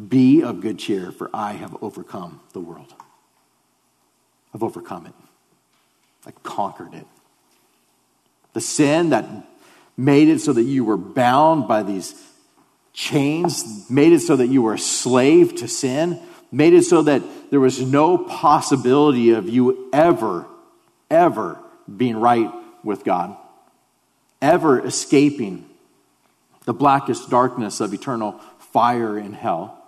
Be 0.07 0.41
of 0.43 0.61
good 0.61 0.79
cheer, 0.79 1.11
for 1.11 1.29
I 1.33 1.53
have 1.53 1.81
overcome 1.81 2.41
the 2.53 2.59
world. 2.59 2.93
I've 4.53 4.63
overcome 4.63 5.05
it. 5.05 5.13
I 6.25 6.31
conquered 6.43 6.93
it. 6.93 7.05
The 8.53 8.61
sin 8.61 9.11
that 9.11 9.25
made 9.95 10.27
it 10.27 10.39
so 10.39 10.53
that 10.53 10.63
you 10.63 10.83
were 10.83 10.97
bound 10.97 11.67
by 11.67 11.83
these 11.83 12.15
chains, 12.93 13.89
made 13.89 14.11
it 14.11 14.21
so 14.21 14.35
that 14.35 14.47
you 14.47 14.61
were 14.61 14.73
a 14.73 14.79
slave 14.79 15.55
to 15.55 15.67
sin, 15.67 16.19
made 16.51 16.73
it 16.73 16.83
so 16.83 17.01
that 17.03 17.21
there 17.51 17.59
was 17.59 17.79
no 17.81 18.17
possibility 18.17 19.31
of 19.31 19.47
you 19.47 19.89
ever, 19.93 20.45
ever 21.09 21.59
being 21.97 22.17
right 22.17 22.51
with 22.83 23.03
God, 23.03 23.35
ever 24.41 24.85
escaping 24.85 25.65
the 26.65 26.73
blackest 26.73 27.29
darkness 27.29 27.79
of 27.79 27.93
eternal 27.93 28.39
fire 28.59 29.17
in 29.17 29.33
hell. 29.33 29.83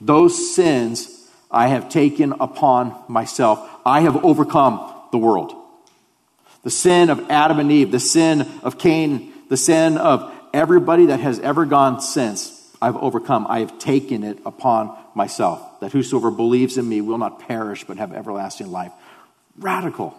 Those 0.00 0.54
sins 0.54 1.28
I 1.50 1.68
have 1.68 1.88
taken 1.88 2.32
upon 2.32 2.94
myself. 3.08 3.68
I 3.84 4.00
have 4.02 4.24
overcome 4.24 4.92
the 5.10 5.18
world. 5.18 5.54
The 6.62 6.70
sin 6.70 7.10
of 7.10 7.28
Adam 7.30 7.58
and 7.58 7.70
Eve, 7.70 7.90
the 7.90 8.00
sin 8.00 8.48
of 8.62 8.78
Cain, 8.78 9.32
the 9.48 9.56
sin 9.56 9.98
of 9.98 10.32
everybody 10.54 11.06
that 11.06 11.20
has 11.20 11.38
ever 11.40 11.66
gone 11.66 12.00
since, 12.00 12.58
I've 12.80 12.96
overcome. 12.96 13.46
I 13.48 13.60
have 13.60 13.78
taken 13.78 14.22
it 14.22 14.38
upon 14.46 14.96
myself, 15.14 15.80
that 15.80 15.92
whosoever 15.92 16.30
believes 16.30 16.78
in 16.78 16.88
me 16.88 17.00
will 17.00 17.18
not 17.18 17.40
perish 17.40 17.84
but 17.84 17.98
have 17.98 18.12
everlasting 18.12 18.70
life. 18.70 18.92
Radical. 19.58 20.16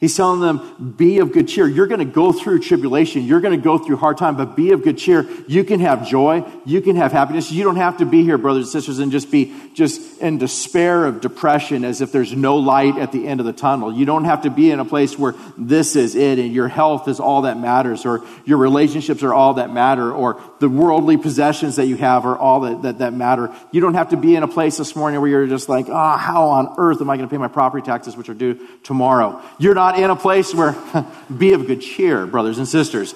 He's 0.00 0.16
telling 0.16 0.40
them, 0.40 0.94
be 0.96 1.18
of 1.18 1.30
good 1.30 1.46
cheer. 1.46 1.68
You're 1.68 1.86
going 1.86 1.98
to 1.98 2.06
go 2.06 2.32
through 2.32 2.60
tribulation. 2.60 3.24
You're 3.24 3.42
going 3.42 3.58
to 3.58 3.62
go 3.62 3.76
through 3.76 3.98
hard 3.98 4.16
time, 4.16 4.34
but 4.34 4.56
be 4.56 4.72
of 4.72 4.82
good 4.82 4.96
cheer. 4.96 5.28
You 5.46 5.62
can 5.62 5.80
have 5.80 6.08
joy. 6.08 6.42
You 6.64 6.80
can 6.80 6.96
have 6.96 7.12
happiness. 7.12 7.52
You 7.52 7.64
don't 7.64 7.76
have 7.76 7.98
to 7.98 8.06
be 8.06 8.22
here, 8.22 8.38
brothers 8.38 8.64
and 8.64 8.72
sisters, 8.72 8.98
and 8.98 9.12
just 9.12 9.30
be 9.30 9.54
just 9.74 10.18
in 10.20 10.38
despair 10.38 11.04
of 11.04 11.20
depression 11.20 11.84
as 11.84 12.00
if 12.00 12.12
there's 12.12 12.32
no 12.32 12.56
light 12.56 12.96
at 12.96 13.12
the 13.12 13.28
end 13.28 13.40
of 13.40 13.46
the 13.46 13.52
tunnel. 13.52 13.92
You 13.92 14.06
don't 14.06 14.24
have 14.24 14.42
to 14.42 14.50
be 14.50 14.70
in 14.70 14.80
a 14.80 14.86
place 14.86 15.18
where 15.18 15.34
this 15.58 15.96
is 15.96 16.14
it 16.14 16.38
and 16.38 16.52
your 16.52 16.68
health 16.68 17.06
is 17.06 17.20
all 17.20 17.42
that 17.42 17.58
matters 17.58 18.06
or 18.06 18.24
your 18.46 18.56
relationships 18.56 19.22
are 19.22 19.34
all 19.34 19.54
that 19.54 19.70
matter 19.70 20.10
or 20.10 20.40
the 20.60 20.68
worldly 20.68 21.18
possessions 21.18 21.76
that 21.76 21.86
you 21.86 21.96
have 21.96 22.24
are 22.24 22.38
all 22.38 22.60
that, 22.60 22.82
that, 22.82 22.98
that 22.98 23.12
matter. 23.12 23.54
You 23.70 23.80
don't 23.80 23.94
have 23.94 24.10
to 24.10 24.16
be 24.16 24.34
in 24.34 24.42
a 24.42 24.48
place 24.48 24.78
this 24.78 24.96
morning 24.96 25.20
where 25.20 25.30
you're 25.30 25.46
just 25.46 25.68
like, 25.68 25.86
ah, 25.90 26.14
oh, 26.14 26.16
how 26.16 26.48
on 26.48 26.74
earth 26.78 27.00
am 27.00 27.10
I 27.10 27.16
going 27.16 27.28
to 27.28 27.32
pay 27.32 27.38
my 27.38 27.48
property 27.48 27.84
taxes, 27.84 28.16
which 28.16 28.28
are 28.28 28.34
due 28.34 28.66
tomorrow? 28.82 29.42
You're 29.58 29.74
not 29.74 29.89
not 29.90 30.02
in 30.02 30.10
a 30.10 30.16
place 30.16 30.54
where, 30.54 30.76
be 31.36 31.52
of 31.52 31.66
good 31.66 31.80
cheer, 31.80 32.26
brothers 32.26 32.58
and 32.58 32.68
sisters. 32.68 33.14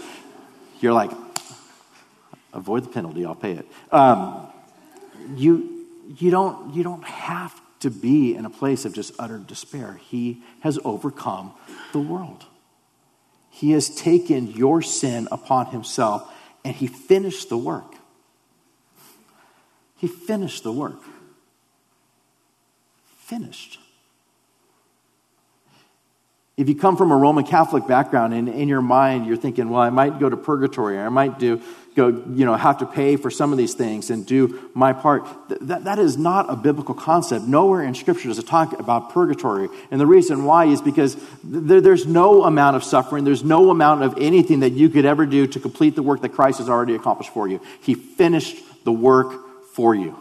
You're 0.81 0.93
like, 0.93 1.11
avoid 2.53 2.85
the 2.85 2.89
penalty, 2.89 3.25
I'll 3.25 3.35
pay 3.35 3.53
it. 3.53 3.67
Um, 3.93 4.49
you, 5.37 5.87
you, 6.19 6.31
don't, 6.31 6.75
you 6.75 6.83
don't 6.83 7.05
have 7.05 7.59
to 7.81 7.91
be 7.91 8.35
in 8.35 8.45
a 8.45 8.51
place 8.51 8.85
of 8.85 8.93
just 8.93 9.13
utter 9.19 9.39
despair. 9.39 10.01
He 10.03 10.43
has 10.61 10.79
overcome 10.85 11.53
the 11.93 12.01
world. 12.01 12.45
He 13.51 13.71
has 13.71 13.95
taken 13.95 14.49
your 14.49 14.83
sin 14.83 15.29
upon 15.31 15.67
himself 15.67 16.31
and 16.65 16.75
he 16.75 16.87
finished 16.87 17.51
the 17.51 17.59
work. 17.59 17.95
He 19.97 20.09
finished 20.09 20.65
the 20.65 20.73
work. 20.73 21.01
Finished. 23.19 23.79
If 26.57 26.69
you 26.69 26.77
come 26.77 26.97
from 26.97 27.11
a 27.11 27.17
Roman 27.17 27.45
Catholic 27.45 27.87
background 27.89 28.33
and 28.33 28.49
in 28.49 28.69
your 28.69 28.83
mind 28.83 29.27
you're 29.27 29.37
thinking, 29.37 29.71
well, 29.71 29.83
I 29.83 29.91
might 29.91 30.21
go 30.21 30.29
to 30.29 30.37
purgatory, 30.37 30.97
or 30.97 31.07
I 31.07 31.09
might 31.09 31.39
do 31.39 31.61
go, 31.97 32.09
you 32.09 32.45
know, 32.45 32.55
have 32.55 32.79
to 32.79 32.87
pay 32.87 33.17
for 33.17 33.31
some 33.31 33.53
of 33.53 33.59
these 33.59 33.75
things 33.75 34.11
and 34.11 34.27
do 34.27 34.71
my 34.75 34.93
part. 34.93 35.27
That, 35.61 35.85
that 35.85 35.99
is 35.99 36.17
not 36.17 36.51
a 36.51 36.57
biblical 36.57 36.95
concept. 36.95 37.45
Nowhere 37.45 37.83
in 37.83 37.95
Scripture 37.95 38.29
does 38.29 38.39
it 38.39 38.47
talk 38.47 38.79
about 38.79 39.11
purgatory. 39.11 39.69
And 39.91 40.01
the 40.01 40.07
reason 40.07 40.45
why 40.45 40.67
is 40.67 40.81
because 40.81 41.17
there, 41.45 41.81
there's 41.81 42.07
no 42.07 42.45
amount 42.45 42.77
of 42.77 42.85
suffering, 42.85 43.25
there's 43.25 43.45
no 43.45 43.71
amount 43.71 44.03
of 44.03 44.15
anything 44.19 44.61
that 44.61 44.71
you 44.71 44.89
could 44.89 45.05
ever 45.05 45.25
do 45.25 45.47
to 45.47 45.61
complete 45.61 45.95
the 45.95 46.03
work 46.03 46.23
that 46.23 46.31
Christ 46.31 46.59
has 46.59 46.69
already 46.69 46.95
accomplished 46.95 47.33
for 47.33 47.47
you. 47.47 47.61
He 47.81 47.95
finished 47.95 48.57
the 48.85 48.93
work 48.93 49.67
for 49.75 49.95
you. 49.95 50.17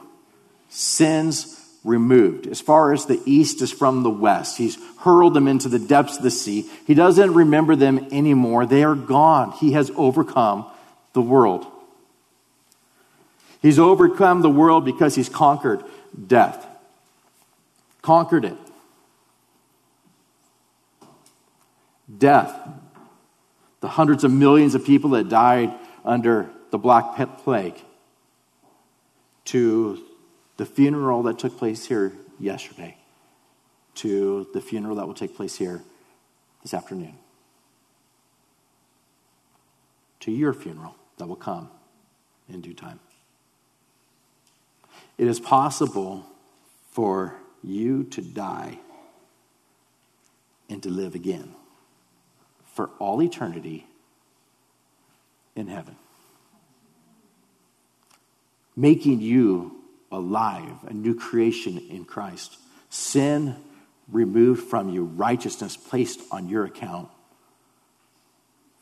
Sins 0.70 1.60
removed. 1.84 2.48
As 2.48 2.62
far 2.62 2.94
as 2.94 3.06
the 3.06 3.22
east 3.26 3.62
is 3.62 3.72
from 3.72 4.04
the 4.04 4.10
west, 4.10 4.58
he's 4.58 4.78
hurled 5.00 5.34
them 5.34 5.48
into 5.48 5.70
the 5.70 5.80
depths 5.80 6.18
of 6.18 6.24
the 6.24 6.32
sea. 6.32 6.70
He 6.88 6.94
doesn't 6.94 7.34
remember 7.34 7.76
them 7.76 8.08
anymore. 8.12 8.66
They 8.66 8.84
are 8.84 8.96
gone. 8.96 9.52
He 9.52 9.74
has 9.74 9.92
overcome 9.96 10.66
the 11.14 11.22
world. 11.22 11.66
He's 13.62 13.80
overcome 13.80 14.42
the 14.42 14.50
world 14.50 14.86
because 14.86 15.16
he's 15.16 15.30
conquered 15.30 15.84
death. 16.28 16.66
Conquered 18.02 18.46
it. 18.46 18.58
Death. 22.18 22.54
The 23.80 23.88
hundreds 23.88 24.24
of 24.24 24.32
millions 24.32 24.76
of 24.76 24.86
people 24.86 25.12
that 25.12 25.30
died 25.30 25.74
under 26.04 26.50
the 26.72 26.78
Black 26.78 27.16
Plague. 27.40 27.76
To 29.46 30.03
the 30.58 30.66
funeral 30.66 31.24
that 31.24 31.40
took 31.40 31.58
place 31.58 31.86
here 31.86 32.14
yesterday. 32.40 32.98
To 33.96 34.48
the 34.54 34.62
funeral 34.62 34.96
that 34.96 35.06
will 35.06 35.14
take 35.14 35.36
place 35.36 35.56
here 35.56 35.82
this 36.64 36.74
afternoon. 36.74 37.16
To 40.22 40.32
your 40.32 40.54
funeral 40.54 40.96
that 41.18 41.28
will 41.28 41.36
come 41.36 41.70
in 42.50 42.62
due 42.62 42.74
time. 42.74 43.00
It 45.18 45.28
is 45.28 45.40
possible 45.40 46.26
for 46.92 47.36
you 47.64 48.04
to 48.06 48.22
die 48.22 48.80
and 50.70 50.82
to 50.84 50.90
live 50.90 51.14
again 51.14 51.54
for 52.74 52.90
all 53.00 53.22
eternity 53.22 53.86
in 55.56 55.68
heaven, 55.68 55.96
making 58.76 59.22
you 59.22 59.83
alive, 60.14 60.72
a 60.88 60.94
new 60.94 61.16
creation 61.16 61.78
in 61.90 62.06
Christ. 62.06 62.58
Sin 62.90 63.56
removed 64.12 64.64
from 64.64 64.90
you, 64.90 65.04
righteousness 65.04 65.76
placed 65.76 66.22
on 66.32 66.48
your 66.48 66.66
account 66.66 67.10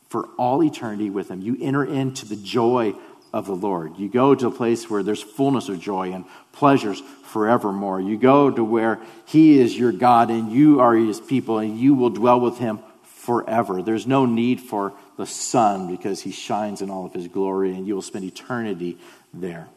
for 0.08 0.26
all 0.36 0.62
eternity 0.62 1.08
with 1.08 1.30
Him. 1.30 1.40
You 1.40 1.56
enter 1.60 1.84
into 1.84 2.26
the 2.26 2.36
joy 2.36 2.94
of 3.32 3.46
the 3.46 3.56
Lord. 3.56 3.96
You 3.96 4.10
go 4.10 4.34
to 4.34 4.48
a 4.48 4.50
place 4.50 4.90
where 4.90 5.02
there's 5.02 5.22
fullness 5.22 5.70
of 5.70 5.80
joy 5.80 6.12
and 6.12 6.26
pleasures 6.52 7.02
forevermore. 7.24 7.98
You 7.98 8.18
go 8.18 8.50
to 8.50 8.62
where 8.62 9.00
He 9.24 9.58
is 9.58 9.76
your 9.76 9.90
God 9.90 10.30
and 10.30 10.52
you 10.52 10.80
are 10.80 10.94
His 10.94 11.18
people 11.18 11.60
and 11.60 11.78
you 11.78 11.94
will 11.94 12.10
dwell 12.10 12.40
with 12.40 12.58
Him 12.58 12.80
forever. 13.04 13.80
There's 13.80 14.06
no 14.06 14.26
need 14.26 14.60
for 14.60 14.92
the 15.16 15.26
sun 15.26 15.90
because 15.90 16.20
He 16.20 16.30
shines 16.30 16.82
in 16.82 16.90
all 16.90 17.06
of 17.06 17.14
His 17.14 17.28
glory 17.28 17.70
and 17.74 17.86
you 17.86 17.94
will 17.94 18.02
spend 18.02 18.26
eternity 18.26 18.98
there. 19.32 19.68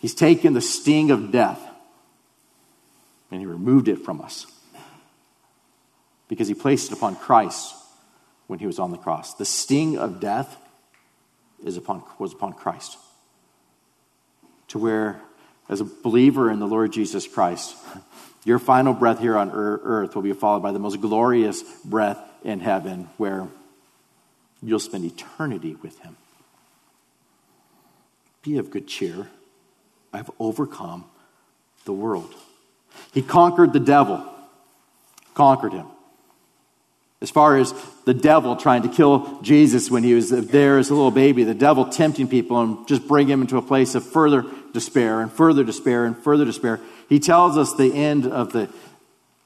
He's 0.00 0.14
taken 0.14 0.54
the 0.54 0.60
sting 0.60 1.12
of 1.12 1.30
death 1.30 1.60
and 3.30 3.40
He 3.40 3.46
removed 3.46 3.86
it 3.86 4.04
from 4.04 4.20
us 4.20 4.46
because 6.26 6.48
He 6.48 6.54
placed 6.54 6.90
it 6.90 6.96
upon 6.96 7.14
Christ 7.14 7.76
when 8.50 8.58
he 8.58 8.66
was 8.66 8.80
on 8.80 8.90
the 8.90 8.98
cross. 8.98 9.34
The 9.34 9.44
sting 9.44 9.96
of 9.96 10.18
death 10.18 10.56
is 11.64 11.76
upon, 11.76 12.02
was 12.18 12.32
upon 12.32 12.52
Christ. 12.52 12.98
To 14.68 14.78
where, 14.80 15.20
as 15.68 15.80
a 15.80 15.84
believer 15.84 16.50
in 16.50 16.58
the 16.58 16.66
Lord 16.66 16.92
Jesus 16.92 17.28
Christ, 17.28 17.76
your 18.44 18.58
final 18.58 18.92
breath 18.92 19.20
here 19.20 19.38
on 19.38 19.52
earth 19.52 20.16
will 20.16 20.22
be 20.22 20.32
followed 20.32 20.64
by 20.64 20.72
the 20.72 20.80
most 20.80 21.00
glorious 21.00 21.62
breath 21.84 22.18
in 22.42 22.58
heaven, 22.58 23.08
where 23.18 23.46
you'll 24.60 24.80
spend 24.80 25.04
eternity 25.04 25.76
with 25.80 26.00
him. 26.00 26.16
Be 28.42 28.58
of 28.58 28.72
good 28.72 28.88
cheer. 28.88 29.28
I've 30.12 30.30
overcome 30.38 31.04
the 31.84 31.92
world. 31.92 32.34
He 33.12 33.22
conquered 33.22 33.72
the 33.72 33.80
devil, 33.80 34.24
conquered 35.34 35.72
him. 35.72 35.86
As 37.22 37.30
far 37.30 37.58
as 37.58 37.74
the 38.06 38.14
devil 38.14 38.56
trying 38.56 38.82
to 38.82 38.88
kill 38.88 39.42
Jesus 39.42 39.90
when 39.90 40.02
he 40.02 40.14
was 40.14 40.30
there 40.30 40.78
as 40.78 40.88
a 40.88 40.94
little 40.94 41.10
baby, 41.10 41.44
the 41.44 41.54
devil 41.54 41.84
tempting 41.84 42.28
people 42.28 42.60
and 42.60 42.88
just 42.88 43.06
bring 43.06 43.28
him 43.28 43.42
into 43.42 43.58
a 43.58 43.62
place 43.62 43.94
of 43.94 44.04
further 44.04 44.44
despair 44.72 45.20
and 45.20 45.30
further 45.30 45.62
despair 45.62 46.06
and 46.06 46.16
further 46.16 46.46
despair. 46.46 46.80
He 47.08 47.18
tells 47.18 47.58
us 47.58 47.74
the 47.74 47.92
end 47.92 48.26
of 48.26 48.52
the, 48.52 48.70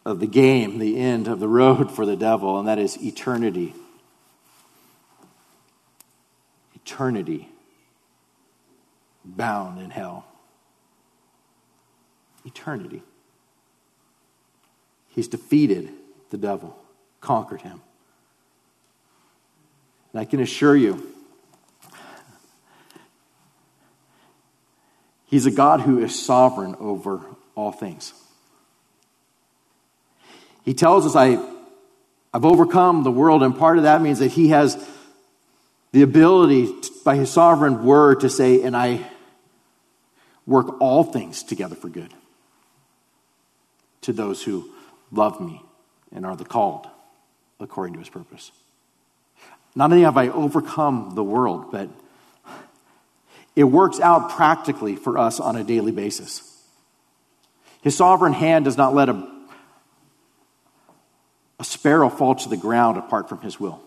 of 0.04 0.20
the 0.20 0.26
game, 0.28 0.78
the 0.78 0.98
end 0.98 1.26
of 1.26 1.40
the 1.40 1.48
road 1.48 1.90
for 1.90 2.06
the 2.06 2.16
devil, 2.16 2.58
and 2.60 2.68
that 2.68 2.78
is 2.78 2.96
eternity. 3.02 3.74
Eternity 6.76 7.48
bound 9.24 9.80
in 9.80 9.90
hell. 9.90 10.26
Eternity. 12.44 13.02
He's 15.08 15.28
defeated 15.28 15.90
the 16.30 16.38
devil 16.38 16.76
conquered 17.20 17.62
him. 17.62 17.80
And 20.12 20.20
I 20.20 20.24
can 20.24 20.40
assure 20.40 20.76
you, 20.76 21.10
He's 25.26 25.46
a 25.46 25.50
God 25.50 25.80
who 25.80 25.98
is 25.98 26.24
sovereign 26.24 26.76
over 26.78 27.20
all 27.56 27.72
things. 27.72 28.12
He 30.64 30.74
tells 30.74 31.06
us, 31.06 31.16
I, 31.16 31.44
I've 32.32 32.44
overcome 32.44 33.02
the 33.02 33.10
world, 33.10 33.42
and 33.42 33.58
part 33.58 33.78
of 33.78 33.82
that 33.82 34.00
means 34.00 34.20
that 34.20 34.30
He 34.30 34.50
has 34.50 34.76
the 35.90 36.02
ability, 36.02 36.66
to, 36.66 36.90
by 37.04 37.16
His 37.16 37.30
sovereign 37.30 37.84
word, 37.84 38.20
to 38.20 38.28
say, 38.28 38.62
and 38.62 38.76
I 38.76 39.04
work 40.46 40.80
all 40.80 41.02
things 41.02 41.42
together 41.42 41.74
for 41.74 41.88
good 41.88 42.12
to 44.04 44.12
those 44.12 44.42
who 44.42 44.70
love 45.10 45.40
me 45.40 45.60
and 46.12 46.24
are 46.24 46.36
the 46.36 46.44
called 46.44 46.86
according 47.60 47.94
to 47.94 47.98
his 48.00 48.08
purpose. 48.08 48.52
Not 49.74 49.90
only 49.90 50.04
have 50.04 50.16
I 50.16 50.28
overcome 50.28 51.14
the 51.14 51.24
world, 51.24 51.72
but 51.72 51.88
it 53.56 53.64
works 53.64 54.00
out 54.00 54.30
practically 54.30 54.96
for 54.96 55.18
us 55.18 55.40
on 55.40 55.56
a 55.56 55.64
daily 55.64 55.92
basis. 55.92 56.50
His 57.82 57.96
sovereign 57.96 58.32
hand 58.32 58.64
does 58.64 58.76
not 58.76 58.94
let 58.94 59.08
a, 59.08 59.28
a 61.58 61.64
sparrow 61.64 62.08
fall 62.08 62.34
to 62.34 62.48
the 62.48 62.56
ground 62.56 62.98
apart 62.98 63.28
from 63.28 63.40
his 63.40 63.58
will. 63.60 63.80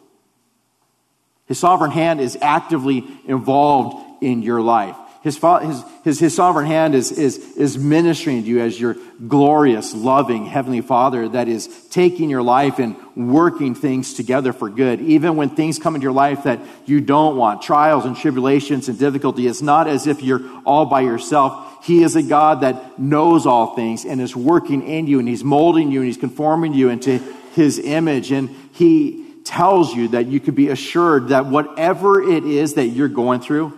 His 1.47 1.59
sovereign 1.59 1.91
hand 1.91 2.19
is 2.19 2.37
actively 2.41 3.05
involved 3.25 4.23
in 4.23 4.41
your 4.41 4.61
life. 4.61 4.95
His, 5.24 5.38
his, 5.38 5.84
his, 6.03 6.20
his, 6.20 6.36
sovereign 6.36 6.68
hand 6.68 6.95
is, 6.95 7.11
is, 7.11 7.38
is 7.57 7.78
ministering 7.78 8.43
to 8.43 8.47
you 8.47 8.61
as 8.61 8.80
your 8.80 8.95
glorious, 9.28 9.93
loving 9.93 10.45
Heavenly 10.45 10.82
Father 10.82 11.28
that 11.30 11.47
is 11.47 11.68
taking 11.89 12.30
your 12.30 12.43
life 12.43 12.80
and 12.80 12.95
working 13.15 13.74
things 13.74 14.13
together 14.13 14.53
for 14.53 14.70
good. 14.70 15.01
Even 15.01 15.36
when 15.36 15.49
things 15.49 15.80
come 15.80 15.95
into 15.95 16.05
your 16.05 16.13
life 16.13 16.43
that 16.43 16.59
you 16.86 17.01
don't 17.01 17.36
want, 17.36 17.61
trials 17.61 18.05
and 18.05 18.15
tribulations 18.15 18.89
and 18.89 18.99
difficulty, 18.99 19.47
it's 19.47 19.61
not 19.61 19.88
as 19.88 20.05
if 20.05 20.22
you're 20.22 20.41
all 20.65 20.86
by 20.86 21.01
yourself. 21.01 21.84
He 21.84 22.03
is 22.03 22.15
a 22.15 22.24
God 22.24 22.61
that 22.61 22.99
knows 22.99 23.45
all 23.45 23.76
things 23.76 24.05
and 24.05 24.22
is 24.22 24.36
working 24.36 24.88
in 24.88 25.07
you 25.07 25.20
and 25.20 25.28
He's 25.28 25.43
molding 25.43 25.91
you 25.91 25.99
and 25.99 26.07
He's 26.07 26.18
conforming 26.18 26.74
you 26.74 26.89
into 26.89 27.18
His 27.53 27.80
image. 27.80 28.32
And 28.32 28.49
He 28.74 29.26
tells 29.43 29.95
you 29.95 30.09
that 30.09 30.28
you 30.28 30.39
could 30.39 30.55
be 30.55 30.70
assured 30.70 31.30
that 31.30 31.45
whatever 31.45 32.22
it 32.22 32.45
is 32.45 32.76
that 32.76 32.88
you're 32.88 33.07
going 33.07 33.39
through, 33.39 33.74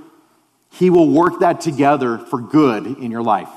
he 0.71 0.89
will 0.89 1.09
work 1.09 1.39
that 1.39 1.61
together 1.61 2.17
for 2.17 2.39
good 2.39 2.85
in 2.85 3.11
your 3.11 3.23
life. 3.23 3.49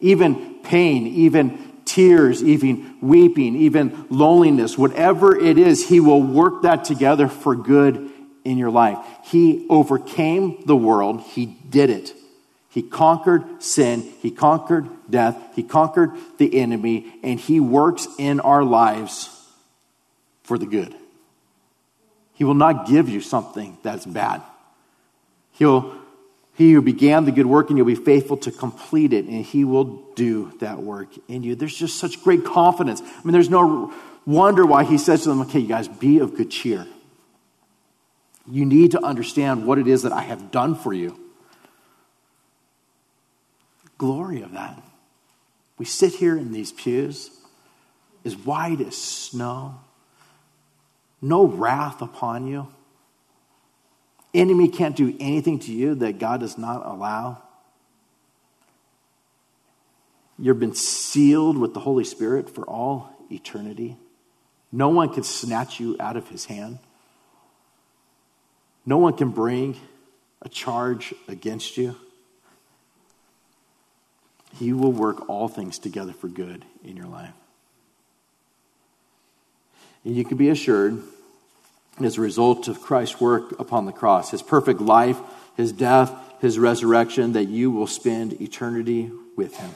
Even 0.00 0.62
pain, 0.62 1.06
even 1.06 1.72
tears, 1.84 2.44
even 2.44 2.96
weeping, 3.00 3.56
even 3.56 4.06
loneliness, 4.10 4.76
whatever 4.76 5.36
it 5.36 5.58
is, 5.58 5.88
He 5.88 6.00
will 6.00 6.22
work 6.22 6.62
that 6.62 6.84
together 6.84 7.28
for 7.28 7.56
good 7.56 8.10
in 8.44 8.58
your 8.58 8.70
life. 8.70 8.98
He 9.24 9.66
overcame 9.68 10.62
the 10.66 10.76
world, 10.76 11.22
He 11.22 11.46
did 11.46 11.90
it. 11.90 12.12
He 12.70 12.82
conquered 12.82 13.62
sin, 13.62 14.02
he 14.20 14.30
conquered 14.30 14.88
death, 15.10 15.36
he 15.54 15.62
conquered 15.62 16.12
the 16.36 16.60
enemy, 16.60 17.12
and 17.24 17.40
he 17.40 17.58
works 17.58 18.06
in 18.18 18.40
our 18.40 18.62
lives 18.62 19.30
for 20.44 20.58
the 20.58 20.66
good. 20.66 20.94
He 22.34 22.44
will 22.44 22.54
not 22.54 22.86
give 22.86 23.08
you 23.08 23.20
something 23.20 23.78
that's 23.82 24.06
bad. 24.06 24.42
He'll, 25.58 25.94
he 26.54 26.72
who 26.72 26.80
began 26.80 27.24
the 27.24 27.32
good 27.32 27.46
work 27.46 27.68
and 27.68 27.76
you'll 27.76 27.86
be 27.86 27.96
faithful 27.96 28.36
to 28.38 28.52
complete 28.52 29.12
it, 29.12 29.24
and 29.24 29.44
he 29.44 29.64
will 29.64 30.02
do 30.14 30.52
that 30.60 30.80
work 30.80 31.08
in 31.26 31.42
you. 31.42 31.56
There's 31.56 31.74
just 31.74 31.98
such 31.98 32.22
great 32.22 32.44
confidence. 32.44 33.02
I 33.02 33.24
mean, 33.24 33.32
there's 33.32 33.50
no 33.50 33.92
wonder 34.24 34.64
why 34.64 34.84
he 34.84 34.98
says 34.98 35.24
to 35.24 35.30
them, 35.30 35.40
okay, 35.42 35.58
you 35.58 35.68
guys, 35.68 35.88
be 35.88 36.20
of 36.20 36.36
good 36.36 36.50
cheer. 36.50 36.86
You 38.50 38.64
need 38.64 38.92
to 38.92 39.02
understand 39.02 39.66
what 39.66 39.78
it 39.78 39.88
is 39.88 40.02
that 40.02 40.12
I 40.12 40.22
have 40.22 40.50
done 40.50 40.74
for 40.74 40.92
you. 40.92 41.18
Glory 43.98 44.42
of 44.42 44.52
that. 44.52 44.80
We 45.76 45.84
sit 45.84 46.14
here 46.14 46.36
in 46.36 46.52
these 46.52 46.72
pews 46.72 47.30
as 48.24 48.36
white 48.36 48.80
as 48.80 48.96
snow, 48.96 49.80
no 51.20 51.44
wrath 51.44 52.00
upon 52.00 52.46
you. 52.46 52.68
Enemy 54.38 54.68
can't 54.68 54.94
do 54.94 55.16
anything 55.18 55.58
to 55.58 55.72
you 55.72 55.96
that 55.96 56.20
God 56.20 56.38
does 56.38 56.56
not 56.56 56.86
allow. 56.86 57.42
You've 60.38 60.60
been 60.60 60.76
sealed 60.76 61.58
with 61.58 61.74
the 61.74 61.80
Holy 61.80 62.04
Spirit 62.04 62.48
for 62.48 62.64
all 62.64 63.12
eternity. 63.32 63.96
No 64.70 64.90
one 64.90 65.12
can 65.12 65.24
snatch 65.24 65.80
you 65.80 65.96
out 65.98 66.16
of 66.16 66.28
his 66.28 66.44
hand. 66.44 66.78
No 68.86 68.98
one 68.98 69.14
can 69.14 69.30
bring 69.30 69.76
a 70.40 70.48
charge 70.48 71.12
against 71.26 71.76
you. 71.76 71.96
He 74.56 74.72
will 74.72 74.92
work 74.92 75.28
all 75.28 75.48
things 75.48 75.80
together 75.80 76.12
for 76.12 76.28
good 76.28 76.64
in 76.84 76.96
your 76.96 77.08
life. 77.08 77.34
And 80.04 80.14
you 80.14 80.24
can 80.24 80.36
be 80.36 80.48
assured, 80.48 81.02
as 82.04 82.18
a 82.18 82.20
result 82.20 82.68
of 82.68 82.80
Christ's 82.80 83.20
work 83.20 83.58
upon 83.60 83.86
the 83.86 83.92
cross, 83.92 84.30
his 84.30 84.42
perfect 84.42 84.80
life, 84.80 85.18
his 85.56 85.72
death, 85.72 86.12
his 86.40 86.58
resurrection, 86.58 87.32
that 87.32 87.46
you 87.46 87.70
will 87.70 87.86
spend 87.86 88.40
eternity 88.40 89.10
with 89.36 89.56
him. 89.56 89.70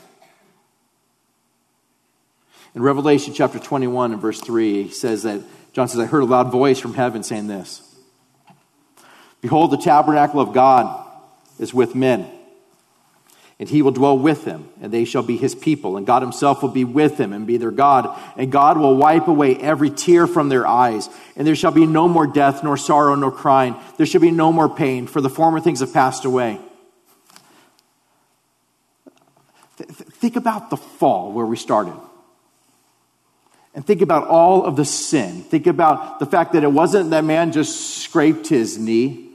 In 2.74 2.82
Revelation 2.82 3.34
chapter 3.34 3.58
21 3.58 4.12
and 4.12 4.22
verse 4.22 4.40
3, 4.40 4.84
he 4.84 4.90
says 4.90 5.24
that 5.24 5.42
John 5.72 5.88
says, 5.88 6.00
I 6.00 6.06
heard 6.06 6.22
a 6.22 6.26
loud 6.26 6.50
voice 6.50 6.78
from 6.78 6.94
heaven 6.94 7.22
saying 7.22 7.46
this 7.46 7.82
Behold, 9.40 9.70
the 9.70 9.76
tabernacle 9.76 10.40
of 10.40 10.52
God 10.52 11.06
is 11.58 11.74
with 11.74 11.94
men, 11.94 12.30
and 13.62 13.70
he 13.70 13.80
will 13.80 13.92
dwell 13.92 14.18
with 14.18 14.44
them, 14.44 14.68
and 14.80 14.92
they 14.92 15.04
shall 15.04 15.22
be 15.22 15.36
his 15.36 15.54
people, 15.54 15.96
and 15.96 16.04
God 16.04 16.20
himself 16.20 16.62
will 16.62 16.70
be 16.70 16.82
with 16.82 17.16
them 17.16 17.32
and 17.32 17.46
be 17.46 17.58
their 17.58 17.70
God, 17.70 18.12
and 18.36 18.50
God 18.50 18.76
will 18.76 18.96
wipe 18.96 19.28
away 19.28 19.54
every 19.54 19.88
tear 19.88 20.26
from 20.26 20.48
their 20.48 20.66
eyes, 20.66 21.08
and 21.36 21.46
there 21.46 21.54
shall 21.54 21.70
be 21.70 21.86
no 21.86 22.08
more 22.08 22.26
death, 22.26 22.64
nor 22.64 22.76
sorrow, 22.76 23.14
nor 23.14 23.30
crying. 23.30 23.76
There 23.98 24.04
shall 24.04 24.20
be 24.20 24.32
no 24.32 24.50
more 24.50 24.68
pain, 24.68 25.06
for 25.06 25.20
the 25.20 25.30
former 25.30 25.60
things 25.60 25.78
have 25.78 25.92
passed 25.92 26.24
away. 26.24 26.58
Think 29.76 30.34
about 30.34 30.70
the 30.70 30.76
fall 30.76 31.30
where 31.30 31.46
we 31.46 31.56
started. 31.56 31.94
And 33.76 33.86
think 33.86 34.02
about 34.02 34.26
all 34.26 34.64
of 34.64 34.74
the 34.74 34.84
sin. 34.84 35.44
Think 35.44 35.68
about 35.68 36.18
the 36.18 36.26
fact 36.26 36.54
that 36.54 36.64
it 36.64 36.72
wasn't 36.72 37.10
that 37.10 37.22
man 37.22 37.52
just 37.52 38.00
scraped 38.00 38.48
his 38.48 38.76
knee. 38.76 39.31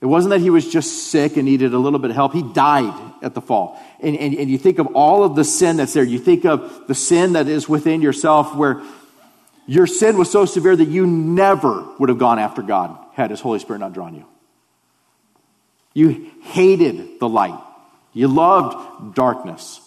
It 0.00 0.06
wasn't 0.06 0.30
that 0.30 0.40
he 0.40 0.50
was 0.50 0.70
just 0.70 1.10
sick 1.10 1.36
and 1.36 1.44
needed 1.44 1.74
a 1.74 1.78
little 1.78 1.98
bit 1.98 2.10
of 2.10 2.16
help. 2.16 2.32
He 2.32 2.42
died 2.42 2.94
at 3.20 3.34
the 3.34 3.40
fall. 3.40 3.80
And, 4.00 4.16
and, 4.16 4.34
and 4.34 4.48
you 4.48 4.56
think 4.56 4.78
of 4.78 4.86
all 4.94 5.24
of 5.24 5.34
the 5.34 5.44
sin 5.44 5.76
that's 5.76 5.92
there. 5.92 6.04
You 6.04 6.20
think 6.20 6.44
of 6.44 6.86
the 6.86 6.94
sin 6.94 7.32
that 7.32 7.48
is 7.48 7.68
within 7.68 8.00
yourself 8.00 8.54
where 8.54 8.80
your 9.66 9.86
sin 9.86 10.16
was 10.16 10.30
so 10.30 10.44
severe 10.44 10.76
that 10.76 10.88
you 10.88 11.06
never 11.06 11.84
would 11.98 12.08
have 12.08 12.18
gone 12.18 12.38
after 12.38 12.62
God 12.62 12.96
had 13.14 13.30
his 13.30 13.40
Holy 13.40 13.58
Spirit 13.58 13.80
not 13.80 13.92
drawn 13.92 14.14
you. 14.14 14.24
You 15.94 16.30
hated 16.42 17.18
the 17.18 17.28
light. 17.28 17.58
You 18.12 18.28
loved 18.28 19.16
darkness. 19.16 19.80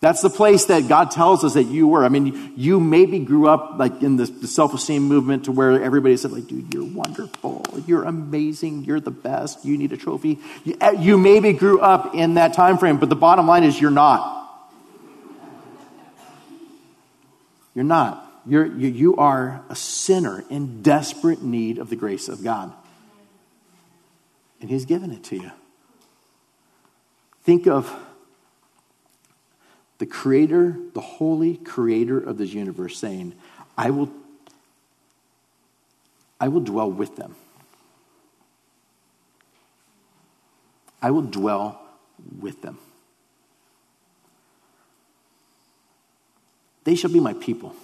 That's 0.00 0.22
the 0.22 0.30
place 0.30 0.66
that 0.66 0.86
God 0.86 1.10
tells 1.10 1.42
us 1.42 1.54
that 1.54 1.64
you 1.64 1.88
were. 1.88 2.04
I 2.04 2.08
mean, 2.08 2.52
you 2.56 2.78
maybe 2.78 3.18
grew 3.18 3.48
up 3.48 3.78
like 3.78 4.00
in 4.00 4.16
the, 4.16 4.26
the 4.26 4.46
self 4.46 4.72
esteem 4.72 5.02
movement 5.02 5.46
to 5.46 5.52
where 5.52 5.82
everybody 5.82 6.16
said, 6.16 6.30
like, 6.30 6.46
dude, 6.46 6.72
you're 6.72 6.84
wonderful. 6.84 7.64
You're 7.84 8.04
amazing. 8.04 8.84
You're 8.84 9.00
the 9.00 9.10
best. 9.10 9.64
You 9.64 9.76
need 9.76 9.92
a 9.92 9.96
trophy. 9.96 10.38
You, 10.62 10.76
eh, 10.80 10.92
you 10.92 11.18
maybe 11.18 11.52
grew 11.52 11.80
up 11.80 12.14
in 12.14 12.34
that 12.34 12.54
time 12.54 12.78
frame, 12.78 12.98
but 12.98 13.08
the 13.08 13.16
bottom 13.16 13.48
line 13.48 13.64
is 13.64 13.80
you're 13.80 13.90
not. 13.90 14.36
You're 17.74 17.84
not. 17.84 18.24
You're, 18.46 18.66
you, 18.66 18.88
you 18.88 19.16
are 19.16 19.64
a 19.68 19.74
sinner 19.74 20.44
in 20.48 20.80
desperate 20.82 21.42
need 21.42 21.78
of 21.78 21.90
the 21.90 21.96
grace 21.96 22.28
of 22.28 22.44
God. 22.44 22.72
And 24.60 24.70
He's 24.70 24.84
given 24.84 25.10
it 25.10 25.24
to 25.24 25.36
you. 25.36 25.50
Think 27.42 27.66
of 27.66 27.92
the 29.98 30.06
creator, 30.06 30.76
the 30.94 31.00
holy 31.00 31.56
creator 31.56 32.18
of 32.18 32.38
this 32.38 32.52
universe, 32.52 32.96
saying, 32.96 33.34
I 33.76 33.90
will, 33.90 34.10
I 36.40 36.48
will 36.48 36.60
dwell 36.60 36.90
with 36.90 37.16
them. 37.16 37.34
I 41.02 41.10
will 41.10 41.22
dwell 41.22 41.80
with 42.40 42.62
them. 42.62 42.78
They 46.84 46.94
shall 46.94 47.12
be 47.12 47.20
my 47.20 47.34
people. 47.34 47.74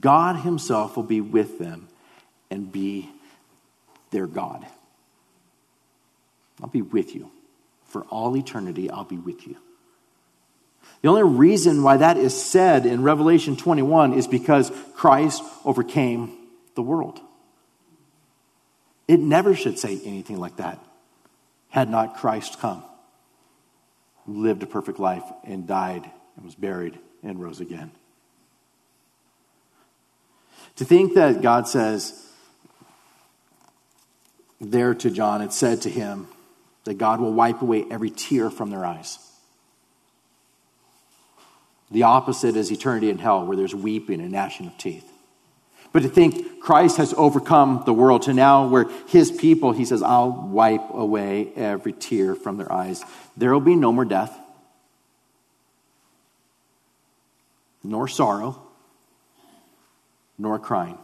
God 0.00 0.36
Himself 0.36 0.96
will 0.96 1.04
be 1.04 1.20
with 1.20 1.58
them 1.58 1.88
and 2.50 2.72
be 2.72 3.10
their 4.10 4.26
God. 4.26 4.66
I'll 6.60 6.68
be 6.68 6.82
with 6.82 7.14
you. 7.14 7.30
For 7.84 8.02
all 8.04 8.36
eternity, 8.36 8.90
I'll 8.90 9.04
be 9.04 9.16
with 9.16 9.46
you. 9.46 9.56
The 11.02 11.08
only 11.08 11.22
reason 11.22 11.82
why 11.82 11.98
that 11.98 12.16
is 12.16 12.40
said 12.40 12.86
in 12.86 13.02
Revelation 13.02 13.56
21 13.56 14.14
is 14.14 14.26
because 14.26 14.72
Christ 14.94 15.42
overcame 15.64 16.36
the 16.74 16.82
world. 16.82 17.20
It 19.06 19.20
never 19.20 19.54
should 19.54 19.78
say 19.78 20.00
anything 20.04 20.38
like 20.38 20.56
that 20.56 20.82
had 21.68 21.90
not 21.90 22.16
Christ 22.16 22.58
come, 22.58 22.82
lived 24.26 24.62
a 24.62 24.66
perfect 24.66 24.98
life, 24.98 25.24
and 25.44 25.66
died, 25.66 26.10
and 26.36 26.44
was 26.44 26.54
buried, 26.54 26.98
and 27.22 27.40
rose 27.40 27.60
again. 27.60 27.90
To 30.76 30.84
think 30.84 31.14
that 31.14 31.42
God 31.42 31.68
says 31.68 32.26
there 34.60 34.94
to 34.94 35.10
John, 35.10 35.42
it 35.42 35.52
said 35.52 35.82
to 35.82 35.90
him 35.90 36.28
that 36.84 36.94
God 36.94 37.20
will 37.20 37.32
wipe 37.32 37.62
away 37.62 37.84
every 37.90 38.10
tear 38.10 38.50
from 38.50 38.70
their 38.70 38.84
eyes. 38.84 39.18
The 41.90 42.02
opposite 42.02 42.56
is 42.56 42.72
eternity 42.72 43.10
in 43.10 43.18
hell, 43.18 43.46
where 43.46 43.56
there's 43.56 43.74
weeping 43.74 44.20
and 44.20 44.32
gnashing 44.32 44.66
of 44.66 44.76
teeth. 44.76 45.10
But 45.92 46.02
to 46.02 46.08
think 46.08 46.60
Christ 46.60 46.96
has 46.96 47.14
overcome 47.16 47.84
the 47.86 47.92
world 47.92 48.22
to 48.22 48.34
now 48.34 48.66
where 48.66 48.86
his 49.08 49.30
people, 49.30 49.72
he 49.72 49.84
says, 49.84 50.02
I'll 50.02 50.30
wipe 50.30 50.90
away 50.92 51.52
every 51.54 51.92
tear 51.92 52.34
from 52.34 52.56
their 52.56 52.70
eyes. 52.70 53.04
There 53.36 53.52
will 53.52 53.60
be 53.60 53.76
no 53.76 53.92
more 53.92 54.04
death, 54.04 54.36
nor 57.84 58.08
sorrow, 58.08 58.60
nor 60.38 60.58
crying. 60.58 60.98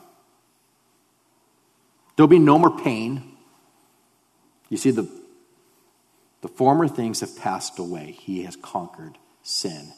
There'll 2.17 2.29
be 2.29 2.39
no 2.39 2.59
more 2.59 2.77
pain. 2.77 3.23
You 4.69 4.77
see, 4.77 4.91
the, 4.91 5.09
the 6.43 6.49
former 6.49 6.89
things 6.89 7.21
have 7.21 7.39
passed 7.39 7.79
away. 7.79 8.17
He 8.21 8.43
has 8.43 8.57
conquered 8.57 9.17
sin 9.43 9.93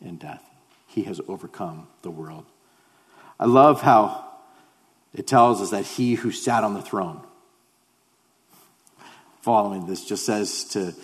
in 0.00 0.16
death. 0.16 0.42
He 0.86 1.02
has 1.04 1.20
overcome 1.28 1.88
the 2.02 2.10
world. 2.10 2.44
I 3.38 3.46
love 3.46 3.82
how 3.82 4.24
it 5.14 5.26
tells 5.26 5.60
us 5.60 5.70
that 5.70 5.84
he 5.84 6.14
who 6.14 6.30
sat 6.30 6.64
on 6.64 6.74
the 6.74 6.82
throne, 6.82 7.20
following 9.42 9.86
this, 9.86 10.04
just 10.04 10.26
says 10.26 10.64
to 10.64 10.94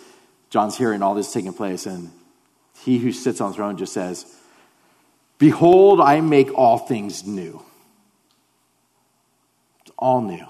John's 0.49 0.77
hearing 0.77 1.01
all 1.01 1.15
this 1.15 1.31
taking 1.33 1.53
place, 1.53 1.85
and 1.85 2.11
he 2.83 2.99
who 2.99 3.11
sits 3.11 3.41
on 3.41 3.51
the 3.51 3.55
throne 3.55 3.77
just 3.77 3.93
says, 3.93 4.25
Behold, 5.37 6.01
I 6.01 6.21
make 6.21 6.53
all 6.53 6.77
things 6.77 7.25
new. 7.25 7.63
It's 9.81 9.91
all 9.97 10.21
new. 10.21 10.47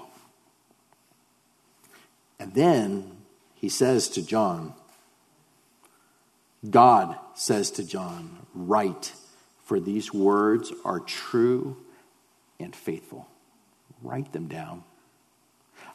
And 2.38 2.54
then 2.54 3.10
he 3.54 3.68
says 3.68 4.08
to 4.10 4.22
John, 4.22 4.74
God 6.68 7.16
says 7.34 7.70
to 7.72 7.84
John, 7.84 8.46
Write, 8.54 9.12
for 9.64 9.78
these 9.78 10.12
words 10.12 10.72
are 10.84 11.00
true 11.00 11.76
and 12.58 12.74
faithful. 12.74 13.28
Write 14.02 14.32
them 14.32 14.48
down. 14.48 14.84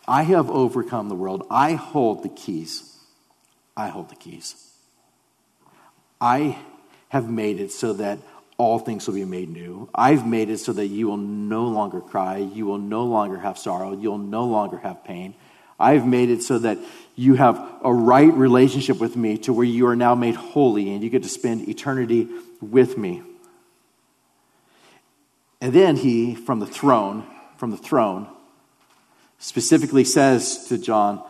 I 0.07 0.24
have 0.24 0.49
overcome 0.49 1.09
the 1.09 1.16
world. 1.16 1.45
I 1.49 1.74
hold 1.74 2.24
the 2.24 2.30
keys. 2.30 2.97
I 3.76 3.88
hold 3.88 4.09
the 4.09 4.16
keys. 4.16 4.72
I 6.20 6.57
have 7.09 7.30
made 7.30 7.59
it 7.59 7.72
so 7.72 7.93
that 7.93 8.20
all 8.57 8.80
things 8.80 9.07
will 9.07 9.16
be 9.16 9.26
made 9.26 9.49
new. 9.49 9.89
I've 9.93 10.28
made 10.28 10.49
it 10.49 10.59
so 10.59 10.74
that 10.74 10.88
you 10.88 11.07
will 11.07 11.18
no 11.18 11.66
longer 11.66 12.01
cry. 12.01 12.38
You 12.38 12.66
will 12.66 12.78
no 12.78 13.05
longer 13.05 13.38
have 13.39 13.57
sorrow. 13.57 13.97
You'll 13.97 14.18
no 14.18 14.45
longer 14.45 14.78
have 14.78 15.03
pain. 15.03 15.36
I've 15.80 16.05
made 16.05 16.30
it 16.30 16.43
so 16.43 16.59
that 16.59 16.78
you 17.15 17.36
have 17.36 17.61
a 17.84 17.93
right 17.93 18.34
relationship 18.34 18.99
with 18.99 19.15
me 19.15 19.38
to 19.39 19.53
where 19.53 19.65
you 19.65 19.88
are 19.88 19.95
now 19.95 20.15
made 20.15 20.36
holy 20.36 20.93
and 20.93 21.03
you 21.03 21.09
get 21.09 21.24
to 21.24 21.30
spend 21.30 21.67
eternity 21.67 22.28
with 22.61 22.97
me. 22.97 23.21
And 25.61 25.74
then 25.74 25.95
he, 25.95 26.36
from 26.36 26.59
the 26.59 26.65
throne, 26.65 27.26
from 27.57 27.71
the 27.71 27.78
throne, 27.78 28.28
specifically 29.38 30.03
says 30.03 30.65
to 30.67 30.78
John, 30.78 31.24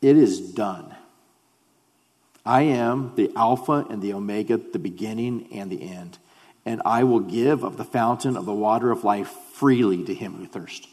It 0.00 0.16
is 0.16 0.40
done. 0.52 0.94
I 2.44 2.62
am 2.62 3.12
the 3.14 3.30
Alpha 3.36 3.86
and 3.90 4.00
the 4.00 4.14
Omega, 4.14 4.56
the 4.56 4.78
beginning 4.78 5.48
and 5.52 5.70
the 5.70 5.82
end. 5.82 6.18
And 6.64 6.82
I 6.84 7.04
will 7.04 7.20
give 7.20 7.62
of 7.62 7.76
the 7.76 7.84
fountain 7.84 8.36
of 8.36 8.46
the 8.46 8.54
water 8.54 8.90
of 8.90 9.04
life 9.04 9.28
freely 9.52 10.02
to 10.04 10.14
him 10.14 10.34
who 10.34 10.46
thirsts. 10.46 10.88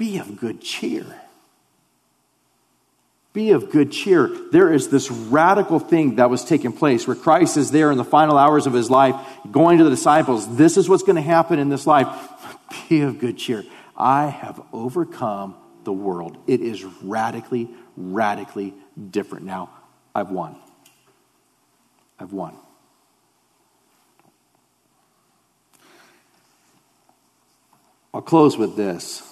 Be 0.00 0.16
of 0.16 0.40
good 0.40 0.62
cheer. 0.62 1.04
Be 3.34 3.50
of 3.50 3.70
good 3.70 3.92
cheer. 3.92 4.34
There 4.50 4.72
is 4.72 4.88
this 4.88 5.10
radical 5.10 5.78
thing 5.78 6.16
that 6.16 6.30
was 6.30 6.42
taking 6.42 6.72
place 6.72 7.06
where 7.06 7.14
Christ 7.14 7.58
is 7.58 7.70
there 7.70 7.90
in 7.90 7.98
the 7.98 8.04
final 8.04 8.38
hours 8.38 8.66
of 8.66 8.72
his 8.72 8.88
life, 8.88 9.14
going 9.52 9.76
to 9.76 9.84
the 9.84 9.90
disciples. 9.90 10.56
This 10.56 10.78
is 10.78 10.88
what's 10.88 11.02
going 11.02 11.16
to 11.16 11.22
happen 11.22 11.58
in 11.58 11.68
this 11.68 11.86
life. 11.86 12.08
Be 12.88 13.02
of 13.02 13.18
good 13.18 13.36
cheer. 13.36 13.62
I 13.94 14.28
have 14.28 14.62
overcome 14.72 15.54
the 15.84 15.92
world. 15.92 16.38
It 16.46 16.62
is 16.62 16.82
radically, 17.02 17.68
radically 17.94 18.72
different. 19.10 19.44
Now, 19.44 19.68
I've 20.14 20.30
won. 20.30 20.56
I've 22.18 22.32
won. 22.32 22.56
I'll 28.14 28.22
close 28.22 28.56
with 28.56 28.76
this. 28.76 29.29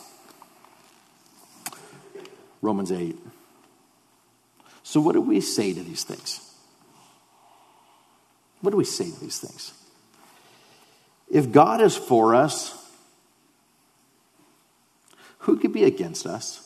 Romans 2.60 2.92
8. 2.92 3.16
So, 4.82 5.00
what 5.00 5.12
do 5.12 5.20
we 5.20 5.40
say 5.40 5.72
to 5.72 5.82
these 5.82 6.04
things? 6.04 6.40
What 8.60 8.70
do 8.70 8.76
we 8.76 8.84
say 8.84 9.10
to 9.10 9.20
these 9.20 9.38
things? 9.38 9.72
If 11.30 11.52
God 11.52 11.80
is 11.80 11.96
for 11.96 12.34
us, 12.34 12.74
who 15.40 15.58
could 15.58 15.72
be 15.72 15.84
against 15.84 16.26
us? 16.26 16.64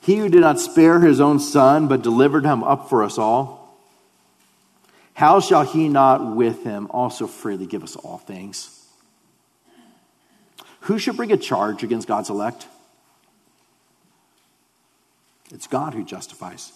He 0.00 0.16
who 0.16 0.28
did 0.28 0.40
not 0.40 0.60
spare 0.60 1.00
his 1.00 1.20
own 1.20 1.40
son, 1.40 1.88
but 1.88 2.02
delivered 2.02 2.44
him 2.44 2.62
up 2.62 2.88
for 2.88 3.02
us 3.02 3.18
all, 3.18 3.76
how 5.14 5.40
shall 5.40 5.64
he 5.64 5.88
not 5.88 6.36
with 6.36 6.62
him 6.62 6.86
also 6.90 7.26
freely 7.26 7.66
give 7.66 7.82
us 7.82 7.96
all 7.96 8.18
things? 8.18 8.85
Who 10.86 11.00
should 11.00 11.16
bring 11.16 11.32
a 11.32 11.36
charge 11.36 11.82
against 11.82 12.06
God's 12.06 12.30
elect? 12.30 12.68
It's 15.52 15.66
God 15.66 15.94
who 15.94 16.04
justifies. 16.04 16.72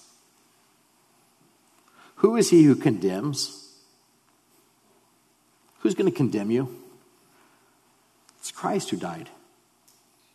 Who 2.17 2.37
is 2.37 2.51
he 2.51 2.65
who 2.65 2.75
condemns? 2.75 3.73
Who's 5.79 5.95
going 5.95 6.11
to 6.11 6.17
condemn 6.17 6.51
you? 6.51 6.77
It's 8.41 8.51
Christ 8.51 8.91
who 8.91 8.97
died. 8.97 9.29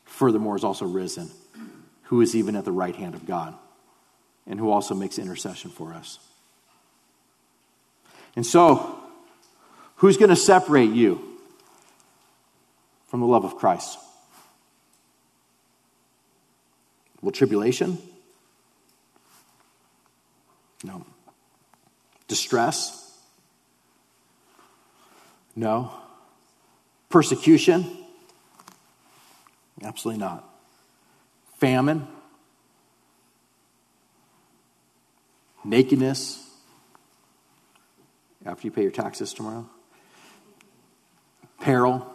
Furthermore, 0.05 0.55
is 0.55 0.63
also 0.63 0.86
risen, 0.86 1.30
who 2.03 2.21
is 2.21 2.34
even 2.34 2.55
at 2.55 2.63
the 2.63 2.71
right 2.71 2.95
hand 2.95 3.13
of 3.13 3.28
God, 3.28 3.55
and 4.47 4.57
who 4.57 4.71
also 4.71 4.95
makes 4.95 5.19
intercession 5.19 5.69
for 5.69 5.93
us. 5.93 6.19
And 8.38 8.45
so, 8.45 8.99
who's 9.97 10.15
going 10.15 10.30
to 10.30 10.38
separate 10.38 10.91
you? 10.91 11.34
From 13.08 13.20
the 13.20 13.26
love 13.26 13.45
of 13.45 13.56
Christ? 13.56 13.97
Will 17.22 17.32
tribulation? 17.32 17.97
No. 20.84 21.06
Distress? 22.28 23.18
No. 25.56 25.91
Persecution? 27.10 27.86
Absolutely 29.84 30.20
not. 30.20 30.47
Famine? 31.58 32.08
Nakedness? 35.64 36.41
After 38.45 38.68
you 38.68 38.72
pay 38.72 38.84
your 38.84 38.91
taxes 38.91 39.34
tomorrow? 39.34 39.68
Peril? 41.60 42.14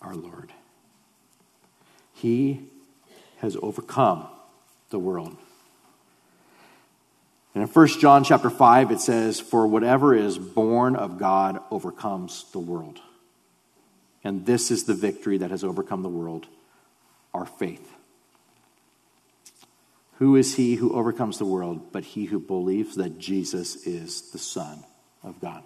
our 0.00 0.14
Lord. 0.14 0.52
He 2.14 2.68
has 3.38 3.56
overcome 3.62 4.26
the 4.90 4.98
world. 4.98 5.36
And 7.54 7.62
in 7.62 7.68
1 7.68 7.86
John 7.98 8.22
chapter 8.22 8.50
5, 8.50 8.92
it 8.92 9.00
says, 9.00 9.40
For 9.40 9.66
whatever 9.66 10.14
is 10.14 10.38
born 10.38 10.94
of 10.94 11.18
God 11.18 11.60
overcomes 11.70 12.44
the 12.52 12.60
world. 12.60 13.00
And 14.22 14.46
this 14.46 14.70
is 14.70 14.84
the 14.84 14.94
victory 14.94 15.38
that 15.38 15.50
has 15.50 15.64
overcome 15.64 16.02
the 16.02 16.08
world 16.08 16.46
our 17.32 17.46
faith. 17.46 17.88
Who 20.14 20.36
is 20.36 20.56
he 20.56 20.74
who 20.74 20.92
overcomes 20.92 21.38
the 21.38 21.46
world 21.46 21.92
but 21.92 22.04
he 22.04 22.26
who 22.26 22.38
believes 22.38 22.96
that 22.96 23.18
Jesus 23.18 23.86
is 23.86 24.30
the 24.32 24.38
Son 24.38 24.84
of 25.22 25.40
God? 25.40 25.62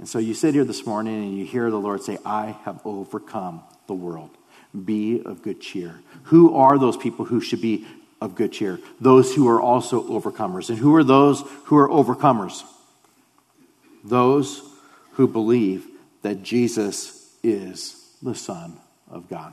And 0.00 0.08
so 0.08 0.18
you 0.18 0.32
sit 0.32 0.54
here 0.54 0.64
this 0.64 0.86
morning 0.86 1.22
and 1.22 1.36
you 1.36 1.44
hear 1.44 1.70
the 1.70 1.78
Lord 1.78 2.02
say, 2.02 2.16
I 2.24 2.56
have 2.64 2.80
overcome 2.86 3.62
the 3.86 3.92
world. 3.92 4.30
Be 4.84 5.22
of 5.22 5.42
good 5.42 5.60
cheer. 5.60 6.00
Who 6.24 6.56
are 6.56 6.78
those 6.78 6.96
people 6.96 7.26
who 7.26 7.42
should 7.42 7.60
be 7.60 7.86
of 8.18 8.34
good 8.34 8.50
cheer? 8.50 8.80
Those 8.98 9.34
who 9.34 9.46
are 9.46 9.60
also 9.60 10.02
overcomers. 10.08 10.70
And 10.70 10.78
who 10.78 10.94
are 10.94 11.04
those 11.04 11.42
who 11.64 11.76
are 11.76 11.86
overcomers? 11.86 12.64
Those 14.02 14.62
who 15.12 15.28
believe 15.28 15.86
that 16.22 16.42
Jesus 16.42 17.36
is 17.42 18.16
the 18.22 18.34
Son 18.34 18.78
of 19.10 19.28
God. 19.28 19.52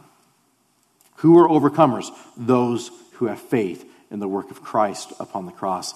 Who 1.18 1.38
are 1.40 1.50
overcomers? 1.50 2.10
Those 2.38 2.90
who 3.16 3.26
have 3.26 3.42
faith 3.42 3.84
in 4.10 4.20
the 4.20 4.30
work 4.30 4.50
of 4.50 4.64
Christ 4.64 5.12
upon 5.20 5.46
the 5.46 5.52
cross, 5.52 5.94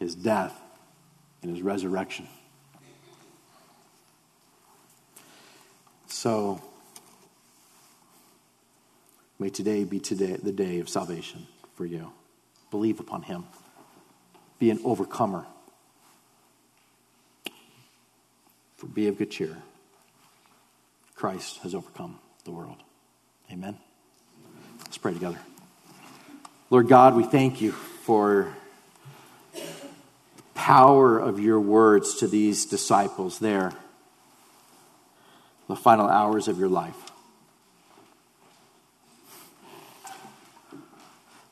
his 0.00 0.16
death, 0.16 0.60
and 1.42 1.52
his 1.52 1.62
resurrection. 1.62 2.26
So, 6.08 6.60
may 9.38 9.50
today 9.50 9.84
be 9.84 10.00
today 10.00 10.36
the 10.42 10.52
day 10.52 10.80
of 10.80 10.88
salvation 10.88 11.46
for 11.76 11.84
you. 11.84 12.12
Believe 12.70 12.98
upon 12.98 13.22
him. 13.22 13.44
Be 14.58 14.70
an 14.70 14.80
overcomer. 14.84 15.46
For 18.76 18.86
be 18.86 19.06
of 19.08 19.18
good 19.18 19.30
cheer. 19.30 19.56
Christ 21.14 21.58
has 21.58 21.74
overcome 21.74 22.18
the 22.44 22.52
world. 22.52 22.78
Amen. 23.52 23.76
Let's 24.80 24.98
pray 24.98 25.12
together. 25.12 25.38
Lord 26.70 26.88
God, 26.88 27.14
we 27.14 27.24
thank 27.24 27.60
you 27.60 27.72
for 27.72 28.54
the 29.54 29.62
power 30.54 31.18
of 31.18 31.38
your 31.38 31.60
words 31.60 32.16
to 32.16 32.26
these 32.26 32.66
disciples 32.66 33.38
there 33.38 33.72
the 35.68 35.76
final 35.76 36.08
hours 36.08 36.48
of 36.48 36.58
your 36.58 36.68
life. 36.68 36.96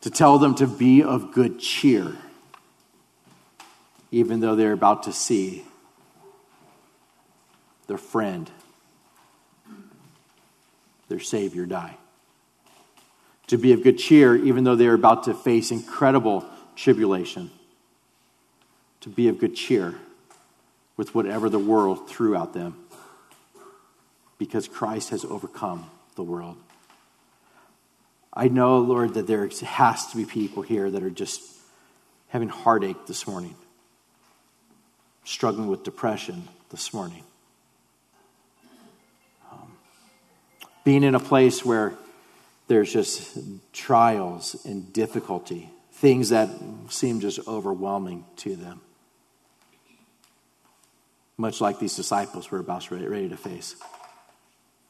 To 0.01 0.11
tell 0.11 0.39
them 0.39 0.55
to 0.57 0.67
be 0.67 1.03
of 1.03 1.33
good 1.33 1.61
cheer. 1.61 2.17
even 4.13 4.41
though 4.41 4.55
they're 4.55 4.73
about 4.73 5.03
to 5.03 5.13
see 5.13 5.65
their 7.87 7.99
friend, 7.99 8.51
their 11.09 11.21
Savior, 11.21 11.67
die. 11.67 11.97
To 13.49 13.59
be 13.59 13.73
of 13.73 13.83
good 13.83 13.99
cheer, 13.99 14.35
even 14.37 14.65
though 14.65 14.77
they 14.77 14.87
are 14.87 14.95
about 14.95 15.25
to 15.25 15.35
face 15.35 15.71
incredible 15.71 16.45
tribulation. 16.77 17.51
To 19.03 19.09
be 19.09 19.29
of 19.29 19.39
good 19.39 19.55
cheer 19.55 19.95
with 20.97 21.15
whatever 21.15 21.49
the 21.49 21.59
world 21.59 22.09
threw 22.09 22.37
at 22.37 22.53
them, 22.55 22.86
because 24.39 24.69
Christ 24.69 25.11
has 25.11 25.25
overcome 25.25 25.91
the 26.15 26.23
world. 26.23 26.57
I 28.33 28.49
know, 28.49 28.79
Lord, 28.79 29.15
that 29.15 29.27
there 29.27 29.49
has 29.49 30.07
to 30.09 30.17
be 30.17 30.27
people 30.27 30.63
here 30.63 30.91
that 30.91 31.03
are 31.03 31.11
just 31.11 31.43
having 32.29 32.49
heartache 32.49 33.07
this 33.07 33.27
morning, 33.27 33.55
struggling 35.25 35.69
with 35.69 35.85
depression 35.85 36.49
this 36.71 36.93
morning. 36.93 37.23
Um, 39.51 39.73
being 40.85 41.03
in 41.03 41.15
a 41.15 41.21
place 41.21 41.65
where 41.65 41.95
there's 42.69 42.93
just 42.93 43.39
trials 43.73 44.67
and 44.67 44.93
difficulty, 44.93 45.71
things 45.93 46.29
that 46.29 46.51
seem 46.91 47.21
just 47.21 47.47
overwhelming 47.49 48.25
to 48.37 48.55
them. 48.55 48.81
Much 51.39 51.61
like 51.61 51.79
these 51.79 51.97
disciples 51.97 52.51
were 52.51 52.59
about 52.59 52.91
ready 52.91 53.29
to 53.29 53.37
face. 53.37 53.77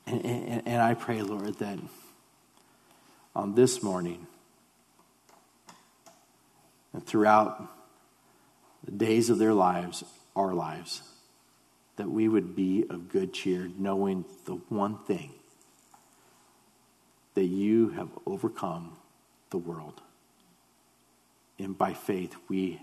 And, 0.07 0.25
and, 0.25 0.63
and 0.67 0.83
I 0.83 0.95
pray, 0.95 1.23
Lord, 1.23 1.59
that 1.59 1.79
on 3.35 3.55
this 3.55 3.83
morning 3.83 4.27
and 6.93 7.05
throughout 7.05 7.71
the 8.85 8.93
days 8.93 9.31
of 9.31 9.39
their 9.39 9.53
lives, 9.53 10.05
our 10.35 10.55
lives, 10.55 11.03
that 11.97 12.09
we 12.09 12.29
would 12.29 12.55
be 12.55 12.85
of 12.89 13.09
good 13.09 13.33
cheer, 13.33 13.69
knowing 13.79 14.25
the 14.45 14.55
one 14.69 14.99
thing 15.05 15.33
that 17.35 17.45
you 17.45 17.91
have 17.91 18.09
overcome 18.27 18.97
the 19.51 19.59
world. 19.59 20.01
And 21.59 21.77
by 21.77 21.95
faith, 21.95 22.35
we 22.49 22.81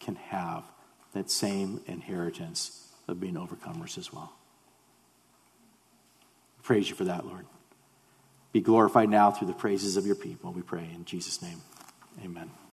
can 0.00 0.16
have 0.16 0.64
that 1.12 1.30
same 1.30 1.80
inheritance 1.86 2.88
of 3.06 3.20
being 3.20 3.34
overcomers 3.34 3.96
as 3.96 4.12
well. 4.12 4.32
Praise 6.64 6.88
you 6.88 6.96
for 6.96 7.04
that, 7.04 7.26
Lord. 7.26 7.46
Be 8.52 8.60
glorified 8.60 9.10
now 9.10 9.30
through 9.30 9.48
the 9.48 9.54
praises 9.54 9.96
of 9.96 10.06
your 10.06 10.16
people, 10.16 10.50
we 10.50 10.62
pray 10.62 10.88
in 10.94 11.04
Jesus' 11.04 11.42
name. 11.42 11.60
Amen. 12.24 12.50